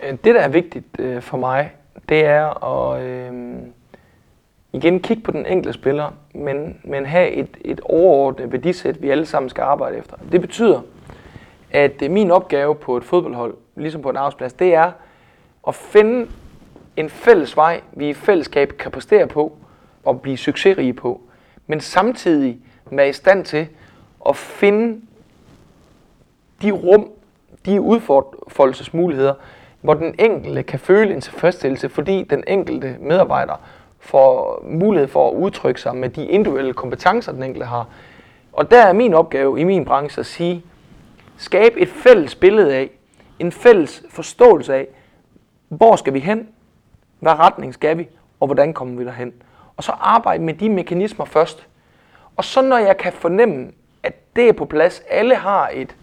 Øh, 0.04 0.12
det, 0.12 0.36
der 0.36 0.42
er 0.42 0.48
vigtigt 0.48 0.86
øh, 1.00 1.22
for 1.22 1.38
mig, 1.38 1.72
det 2.10 2.26
er 2.26 2.64
at 2.64 3.02
øh, 3.02 3.32
igen 4.74 5.00
kigge 5.00 5.24
på 5.24 5.32
den 5.32 5.46
enkelte 5.46 5.74
spiller, 5.74 6.14
men, 6.34 6.78
men 6.84 7.06
have 7.06 7.30
et, 7.32 7.58
et 7.62 7.82
overordnet 7.84 8.52
værdisæt, 8.52 9.02
vi 9.02 9.10
alle 9.10 9.26
sammen 9.26 9.50
skal 9.50 9.62
arbejde 9.62 9.98
efter. 9.98 10.16
Det 10.32 10.42
betyder, 10.42 10.82
at 11.72 12.02
øh, 12.02 12.12
min 12.12 12.32
opgave 12.32 12.76
på 12.76 12.98
et 12.98 13.04
fodboldhold, 13.04 13.54
ligesom 13.76 14.02
på 14.02 14.10
en 14.10 14.18
arbejdsplads, 14.18 14.54
det 14.54 14.74
er 14.74 14.92
at 15.68 15.76
finde 15.76 16.28
en 16.98 17.10
fælles 17.10 17.58
vej, 17.58 17.82
vi 17.94 18.10
i 18.10 18.14
fællesskab 18.14 18.74
kan 18.80 18.92
præstere 18.92 19.28
på 19.28 19.58
og 20.06 20.22
blive 20.22 20.38
succesrige 20.38 20.94
på, 20.94 21.22
men 21.68 21.82
samtidig 21.82 22.58
være 22.92 23.10
i 23.10 23.14
stand 23.14 23.46
til 23.46 23.68
at 24.30 24.36
finde 24.36 25.02
de 26.62 26.72
rum, 26.72 27.12
de 27.66 27.82
udfoldelsesmuligheder, 27.82 29.34
hvor 29.82 29.94
den 29.94 30.16
enkelte 30.20 30.64
kan 30.64 30.80
føle 30.80 31.14
en 31.14 31.22
tilfredsstillelse, 31.22 31.90
fordi 31.90 32.24
den 32.24 32.44
enkelte 32.48 32.96
medarbejder 33.00 33.54
får 34.00 34.62
mulighed 34.64 35.08
for 35.08 35.30
at 35.30 35.34
udtrykke 35.34 35.82
sig 35.82 35.96
med 35.96 36.10
de 36.10 36.26
individuelle 36.26 36.74
kompetencer, 36.74 37.32
den 37.32 37.44
enkelte 37.44 37.66
har. 37.66 37.88
Og 38.54 38.72
der 38.72 38.82
er 38.82 38.94
min 38.94 39.14
opgave 39.14 39.60
i 39.60 39.64
min 39.64 39.86
branche 39.86 40.20
at 40.20 40.26
sige, 40.26 40.64
skabe 41.38 41.80
et 41.80 41.90
fælles 41.90 42.36
billede 42.36 42.76
af, 42.76 42.90
en 43.40 43.52
fælles 43.52 44.04
forståelse 44.10 44.76
af, 44.76 44.88
hvor 45.70 45.96
skal 45.96 46.14
vi 46.14 46.20
hen, 46.20 46.50
hvad 47.20 47.32
retning 47.32 47.74
skal 47.74 47.98
vi, 47.98 48.08
og 48.40 48.48
hvordan 48.48 48.74
kommer 48.74 48.98
vi 48.98 49.06
derhen. 49.06 49.34
Og 49.78 49.84
så 49.84 49.92
arbejde 49.92 50.44
med 50.44 50.54
de 50.54 50.70
mekanismer 50.70 51.26
først. 51.26 51.68
Og 52.36 52.44
så 52.44 52.62
når 52.62 52.78
jeg 52.78 52.98
kan 52.98 53.14
fornemme, 53.14 53.72
at 54.04 54.36
det 54.36 54.50
er 54.50 54.54
på 54.54 54.66
plads, 54.66 55.04
alle 55.10 55.36
har 55.36 55.70
et, 55.74 55.96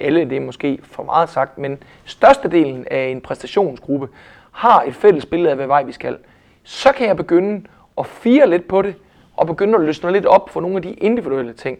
alle 0.00 0.24
det 0.24 0.36
er 0.36 0.40
måske 0.40 0.78
for 0.82 1.02
meget 1.02 1.28
sagt, 1.28 1.58
men 1.58 1.82
størstedelen 2.04 2.86
af 2.90 3.04
en 3.06 3.20
præstationsgruppe 3.20 4.08
har 4.52 4.82
et 4.82 4.94
fælles 4.94 5.26
billede 5.26 5.50
af, 5.50 5.56
hvad 5.56 5.66
vej 5.66 5.82
vi 5.82 5.92
skal, 5.92 6.18
så 6.62 6.92
kan 6.92 7.06
jeg 7.06 7.16
begynde 7.16 7.66
at 7.98 8.06
fire 8.06 8.50
lidt 8.50 8.68
på 8.68 8.82
det, 8.82 8.94
og 9.36 9.46
begynde 9.46 9.74
at 9.74 9.80
løsne 9.84 10.12
lidt 10.12 10.26
op 10.26 10.50
for 10.50 10.60
nogle 10.60 10.76
af 10.76 10.82
de 10.82 10.92
individuelle 10.92 11.52
ting. 11.52 11.78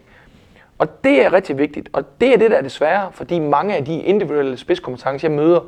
Og 0.78 1.04
det 1.04 1.24
er 1.24 1.32
rigtig 1.32 1.58
vigtigt, 1.58 1.88
og 1.92 2.20
det 2.20 2.34
er 2.34 2.36
det, 2.38 2.50
der 2.50 2.56
er 2.56 2.62
det 2.62 2.72
svære, 2.72 3.12
fordi 3.12 3.38
mange 3.38 3.76
af 3.76 3.84
de 3.84 4.02
individuelle 4.02 4.56
spidskompetencer, 4.56 5.28
jeg 5.28 5.36
møder, 5.36 5.60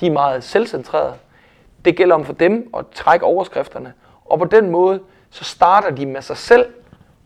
de 0.00 0.06
er 0.06 0.12
meget 0.12 0.44
selvcentrerede. 0.44 1.14
Det 1.84 1.96
gælder 1.96 2.14
om 2.14 2.24
for 2.24 2.32
dem 2.32 2.70
at 2.78 2.84
trække 2.94 3.26
overskrifterne, 3.26 3.92
og 4.24 4.38
på 4.38 4.44
den 4.44 4.70
måde, 4.70 5.00
så 5.30 5.44
starter 5.44 5.90
de 5.90 6.06
med 6.06 6.22
sig 6.22 6.36
selv, 6.36 6.66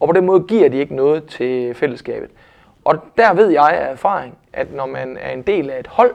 og 0.01 0.09
på 0.09 0.13
den 0.13 0.27
måde 0.27 0.45
giver 0.49 0.69
de 0.69 0.79
ikke 0.79 0.95
noget 0.95 1.27
til 1.27 1.75
fællesskabet. 1.75 2.31
Og 2.85 3.05
der 3.19 3.35
ved 3.35 3.49
jeg 3.49 3.69
af 3.69 3.93
erfaring, 3.93 4.39
at 4.53 4.75
når 4.75 4.87
man 4.87 5.19
er 5.21 5.31
en 5.31 5.43
del 5.43 5.71
af 5.71 5.81
et 5.81 5.87
hold, 5.87 6.15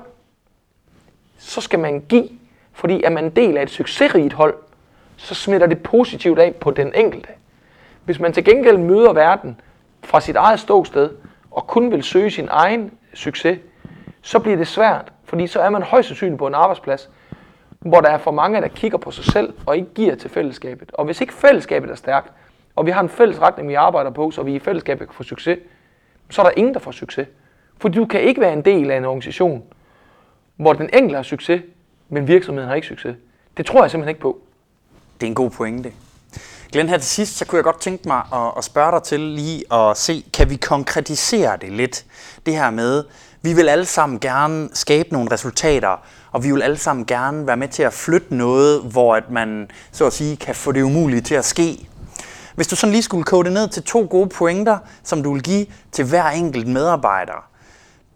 så 1.37 1.61
skal 1.61 1.79
man 1.79 2.03
give, 2.09 2.29
fordi 2.73 3.03
er 3.03 3.09
man 3.09 3.23
en 3.23 3.29
del 3.29 3.57
af 3.57 3.63
et 3.63 3.69
succesrigt 3.69 4.33
hold, 4.33 4.55
så 5.17 5.35
smitter 5.35 5.67
det 5.67 5.83
positivt 5.83 6.39
af 6.39 6.55
på 6.55 6.71
den 6.71 6.93
enkelte. 6.95 7.29
Hvis 8.05 8.19
man 8.19 8.33
til 8.33 8.45
gengæld 8.45 8.77
møder 8.77 9.13
verden 9.13 9.61
fra 10.07 10.21
sit 10.21 10.35
eget 10.35 10.59
ståsted, 10.59 11.09
og 11.51 11.67
kun 11.67 11.91
vil 11.91 12.03
søge 12.03 12.31
sin 12.31 12.47
egen 12.51 12.91
succes, 13.13 13.59
så 14.21 14.39
bliver 14.39 14.57
det 14.57 14.67
svært, 14.67 15.11
fordi 15.23 15.47
så 15.47 15.59
er 15.59 15.69
man 15.69 15.83
højst 15.83 16.07
sandsynligt 16.07 16.39
på 16.39 16.47
en 16.47 16.53
arbejdsplads, 16.53 17.09
hvor 17.79 18.01
der 18.01 18.09
er 18.09 18.17
for 18.17 18.31
mange, 18.31 18.61
der 18.61 18.67
kigger 18.67 18.97
på 18.97 19.11
sig 19.11 19.25
selv 19.25 19.53
og 19.65 19.75
ikke 19.75 19.93
giver 19.95 20.15
til 20.15 20.29
fællesskabet. 20.29 20.91
Og 20.93 21.05
hvis 21.05 21.21
ikke 21.21 21.33
fællesskabet 21.33 21.89
er 21.91 21.95
stærkt, 21.95 22.31
og 22.75 22.85
vi 22.85 22.91
har 22.91 23.01
en 23.01 23.09
fælles 23.09 23.41
retning, 23.41 23.69
vi 23.69 23.73
arbejder 23.73 24.11
på, 24.11 24.31
så 24.31 24.43
vi 24.43 24.55
i 24.55 24.59
fællesskabet 24.59 25.07
kan 25.07 25.15
få 25.15 25.23
succes, 25.23 25.59
så 26.29 26.41
er 26.41 26.45
der 26.45 26.53
ingen, 26.57 26.73
der 26.73 26.79
får 26.79 26.91
succes. 26.91 27.27
For 27.77 27.89
du 27.89 28.05
kan 28.05 28.21
ikke 28.21 28.41
være 28.41 28.53
en 28.53 28.65
del 28.65 28.91
af 28.91 28.97
en 28.97 29.05
organisation, 29.05 29.63
hvor 30.55 30.73
den 30.73 30.89
enkelte 30.93 31.15
har 31.15 31.23
succes, 31.23 31.61
men 32.09 32.27
virksomheden 32.27 32.67
har 32.67 32.75
ikke 32.75 32.87
succes. 32.87 33.15
Det 33.57 33.65
tror 33.65 33.83
jeg 33.83 33.91
simpelthen 33.91 34.09
ikke 34.09 34.21
på. 34.21 34.39
Det 35.19 35.27
er 35.27 35.29
en 35.29 35.35
god 35.35 35.49
pointe. 35.49 35.91
Glenn, 36.71 36.89
her 36.89 36.97
til 36.97 37.09
sidst, 37.09 37.37
så 37.37 37.45
kunne 37.45 37.57
jeg 37.57 37.63
godt 37.63 37.81
tænke 37.81 38.07
mig 38.07 38.21
at, 38.33 38.51
at 38.57 38.63
spørge 38.63 38.91
dig 38.91 39.03
til 39.03 39.19
lige 39.19 39.73
at 39.73 39.97
se, 39.97 40.25
kan 40.33 40.49
vi 40.49 40.55
konkretisere 40.55 41.57
det 41.61 41.71
lidt? 41.71 42.05
Det 42.45 42.53
her 42.53 42.69
med, 42.69 43.03
vi 43.41 43.53
vil 43.53 43.69
alle 43.69 43.85
sammen 43.85 44.19
gerne 44.19 44.69
skabe 44.73 45.09
nogle 45.11 45.31
resultater, 45.31 46.05
og 46.31 46.43
vi 46.43 46.51
vil 46.51 46.61
alle 46.61 46.77
sammen 46.77 47.05
gerne 47.05 47.47
være 47.47 47.57
med 47.57 47.67
til 47.67 47.83
at 47.83 47.93
flytte 47.93 48.35
noget, 48.35 48.81
hvor 48.81 49.15
at 49.15 49.31
man 49.31 49.71
så 49.91 50.05
at 50.05 50.13
sige 50.13 50.37
kan 50.37 50.55
få 50.55 50.71
det 50.71 50.81
umulige 50.81 51.21
til 51.21 51.35
at 51.35 51.45
ske. 51.45 51.89
Hvis 52.55 52.67
du 52.67 52.75
sådan 52.75 52.91
lige 52.91 53.03
skulle 53.03 53.23
kode 53.23 53.43
det 53.43 53.53
ned 53.53 53.67
til 53.67 53.83
to 53.83 54.07
gode 54.09 54.29
pointer, 54.29 54.77
som 55.03 55.23
du 55.23 55.33
vil 55.33 55.43
give 55.43 55.65
til 55.91 56.05
hver 56.05 56.25
enkelt 56.25 56.67
medarbejder. 56.67 57.45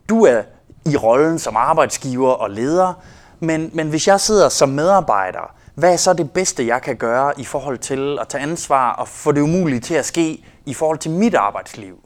Du 0.09 0.25
er 0.25 0.41
i 0.85 0.97
rollen 0.97 1.39
som 1.39 1.55
arbejdsgiver 1.55 2.31
og 2.31 2.49
leder, 2.49 2.93
men, 3.39 3.69
men 3.73 3.89
hvis 3.89 4.07
jeg 4.07 4.19
sidder 4.19 4.49
som 4.49 4.69
medarbejder, 4.69 5.55
hvad 5.75 5.93
er 5.93 5.97
så 5.97 6.13
det 6.13 6.31
bedste, 6.31 6.67
jeg 6.67 6.81
kan 6.81 6.95
gøre 6.95 7.39
i 7.39 7.43
forhold 7.43 7.77
til 7.77 8.17
at 8.21 8.27
tage 8.27 8.41
ansvar 8.41 8.91
og 8.91 9.07
få 9.07 9.31
det 9.31 9.41
umulige 9.41 9.79
til 9.79 9.95
at 9.95 10.05
ske 10.05 10.45
i 10.65 10.73
forhold 10.73 10.97
til 10.97 11.11
mit 11.11 11.35
arbejdsliv? 11.35 11.99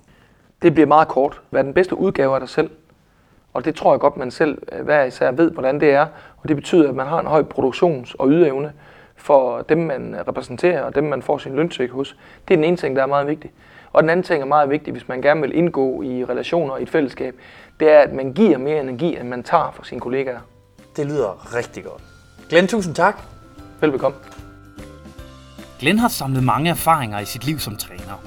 Det 0.62 0.74
bliver 0.74 0.88
meget 0.88 1.08
kort. 1.08 1.42
Hvad 1.50 1.62
er 1.62 1.64
den 1.64 1.74
bedste 1.74 1.98
udgave 1.98 2.34
af 2.34 2.40
dig 2.40 2.50
selv? 2.50 2.70
Og 3.54 3.66
det 3.66 3.76
tror 3.76 3.94
jeg 3.94 4.00
godt, 4.00 4.18
man 4.18 4.32
selv 4.32 4.62
øh, 4.72 4.86
hver 4.86 5.04
især 5.04 5.32
ved, 5.32 5.52
hvordan 5.52 5.80
det 5.80 5.92
er. 5.92 6.08
Og 6.38 6.48
det 6.50 6.56
betyder, 6.56 6.90
at 6.90 6.96
man 6.96 7.08
har 7.08 7.20
en 7.20 7.28
høj 7.28 7.44
produktions- 7.44 8.14
og 8.20 8.30
ydeevne 8.30 8.74
for 9.16 9.62
dem, 9.62 9.78
man 9.78 10.16
repræsenterer, 10.28 10.84
og 10.84 10.96
dem, 10.96 11.04
man 11.04 11.22
får 11.22 11.38
sin 11.38 11.56
lønsøg 11.56 11.90
hos. 11.90 12.18
Det 12.48 12.54
er 12.54 12.58
den 12.58 12.64
ene 12.64 12.78
ting, 12.78 12.96
der 12.96 13.02
er 13.02 13.08
meget 13.08 13.28
vigtig. 13.28 13.52
Og 13.94 14.04
den 14.04 14.10
anden 14.10 14.24
ting 14.24 14.42
er 14.42 14.46
meget 14.46 14.70
vigtig, 14.70 14.92
hvis 14.92 15.08
man 15.08 15.22
gerne 15.22 15.42
vil 15.42 15.58
indgå 15.58 16.02
i 16.02 16.26
relationer 16.26 16.78
i 16.78 16.84
et 16.84 16.90
fællesskab, 16.90 17.36
det 17.80 17.92
er, 17.92 18.00
at 18.00 18.14
man 18.14 18.34
giver 18.34 18.58
mere 18.58 18.80
energi, 18.80 19.20
end 19.20 19.30
man 19.30 19.44
tager 19.44 19.72
fra 19.72 19.84
sine 19.84 20.02
kollegaer. 20.02 20.40
Det 20.96 21.06
lyder 21.06 21.56
rigtig 21.56 21.84
godt. 21.84 22.04
Glenn, 22.50 22.68
tusind 22.68 22.96
tak. 22.96 23.35
Velbekomme. 23.86 24.18
Glenn 25.80 26.00
har 26.00 26.08
samlet 26.08 26.44
mange 26.44 26.70
erfaringer 26.70 27.20
i 27.20 27.26
sit 27.26 27.46
liv 27.46 27.60
som 27.60 27.76
træner. 27.76 28.22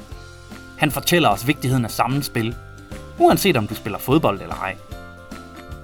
Han 0.79 0.91
fortæller 0.91 1.29
os 1.29 1.47
vigtigheden 1.47 1.85
af 1.85 1.91
sammenspil, 1.91 2.57
uanset 3.19 3.57
om 3.57 3.67
du 3.67 3.75
spiller 3.75 3.99
fodbold 3.99 4.41
eller 4.41 4.55
ej. 4.55 4.77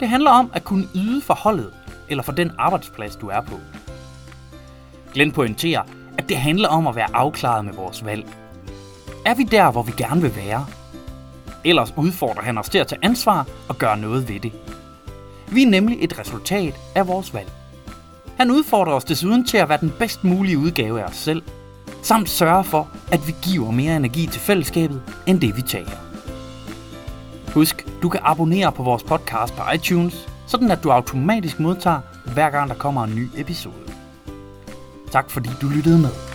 Det 0.01 0.09
handler 0.09 0.31
om 0.31 0.51
at 0.55 0.65
kunne 0.65 0.89
yde 0.95 1.23
for 1.23 1.35
holdet 1.35 1.73
eller 2.09 2.23
for 2.23 2.33
den 2.33 2.53
arbejdsplads, 2.59 3.17
du 3.17 3.29
er 3.29 3.41
på. 3.41 3.61
Glenn 5.15 5.33
pointerer, 5.33 5.83
at 6.19 6.29
det 6.29 6.37
handler 6.37 6.69
om 6.69 6.87
at 6.87 6.97
være 6.97 7.17
afklaret 7.17 7.65
med 7.65 7.73
vores 7.75 8.05
valg. 8.05 8.27
Er 9.27 9.35
vi 9.35 9.43
der, 9.43 9.71
hvor 9.71 9.83
vi 9.83 9.93
gerne 9.97 10.23
vil 10.23 10.37
være? 10.37 10.67
Ellers 11.65 11.95
udfordrer 11.97 12.43
han 12.43 12.59
os 12.59 12.69
til 12.69 12.79
at 12.79 12.87
tage 12.87 13.05
ansvar 13.05 13.47
og 13.69 13.77
gøre 13.79 13.99
noget 13.99 14.29
ved 14.29 14.41
det. 14.41 14.53
Vi 15.49 15.63
er 15.63 15.71
nemlig 15.71 15.99
et 16.01 16.19
resultat 16.19 16.75
af 16.95 17.09
vores 17.09 17.35
valg. 17.35 17.64
Han 18.37 18.51
udfordrer 18.51 18.93
os 18.93 19.05
desuden 19.05 19.45
til 19.45 19.57
at 19.57 19.69
være 19.69 19.81
den 19.81 19.93
bedst 19.99 20.25
mulige 20.25 20.59
udgave 20.59 21.01
af 21.01 21.05
os 21.05 21.17
selv, 21.17 21.43
samt 22.03 22.29
sørge 22.29 22.65
for, 22.65 22.89
at 23.13 23.27
vi 23.27 23.35
giver 23.43 23.71
mere 23.71 23.97
energi 23.97 24.27
til 24.27 24.41
fællesskabet, 24.41 25.03
end 25.27 25.41
det 25.41 25.57
vi 25.57 25.63
tager. 25.63 25.91
Husk, 27.55 27.87
du 28.03 28.09
kan 28.09 28.21
abonnere 28.23 28.73
på 28.73 28.83
vores 28.83 29.03
podcast 29.03 29.55
på 29.57 29.63
iTunes, 29.75 30.29
sådan 30.47 30.71
at 30.71 30.83
du 30.83 30.91
automatisk 30.91 31.61
modtager, 31.61 32.01
hver 32.35 32.51
gang 32.51 32.69
der 32.71 32.77
kommer 32.77 33.05
en 33.05 33.15
ny 33.15 33.29
episode. 33.37 33.75
Tak 35.13 35.31
fordi 35.31 35.49
du 35.61 35.69
lyttede 35.69 35.99
med. 35.99 36.34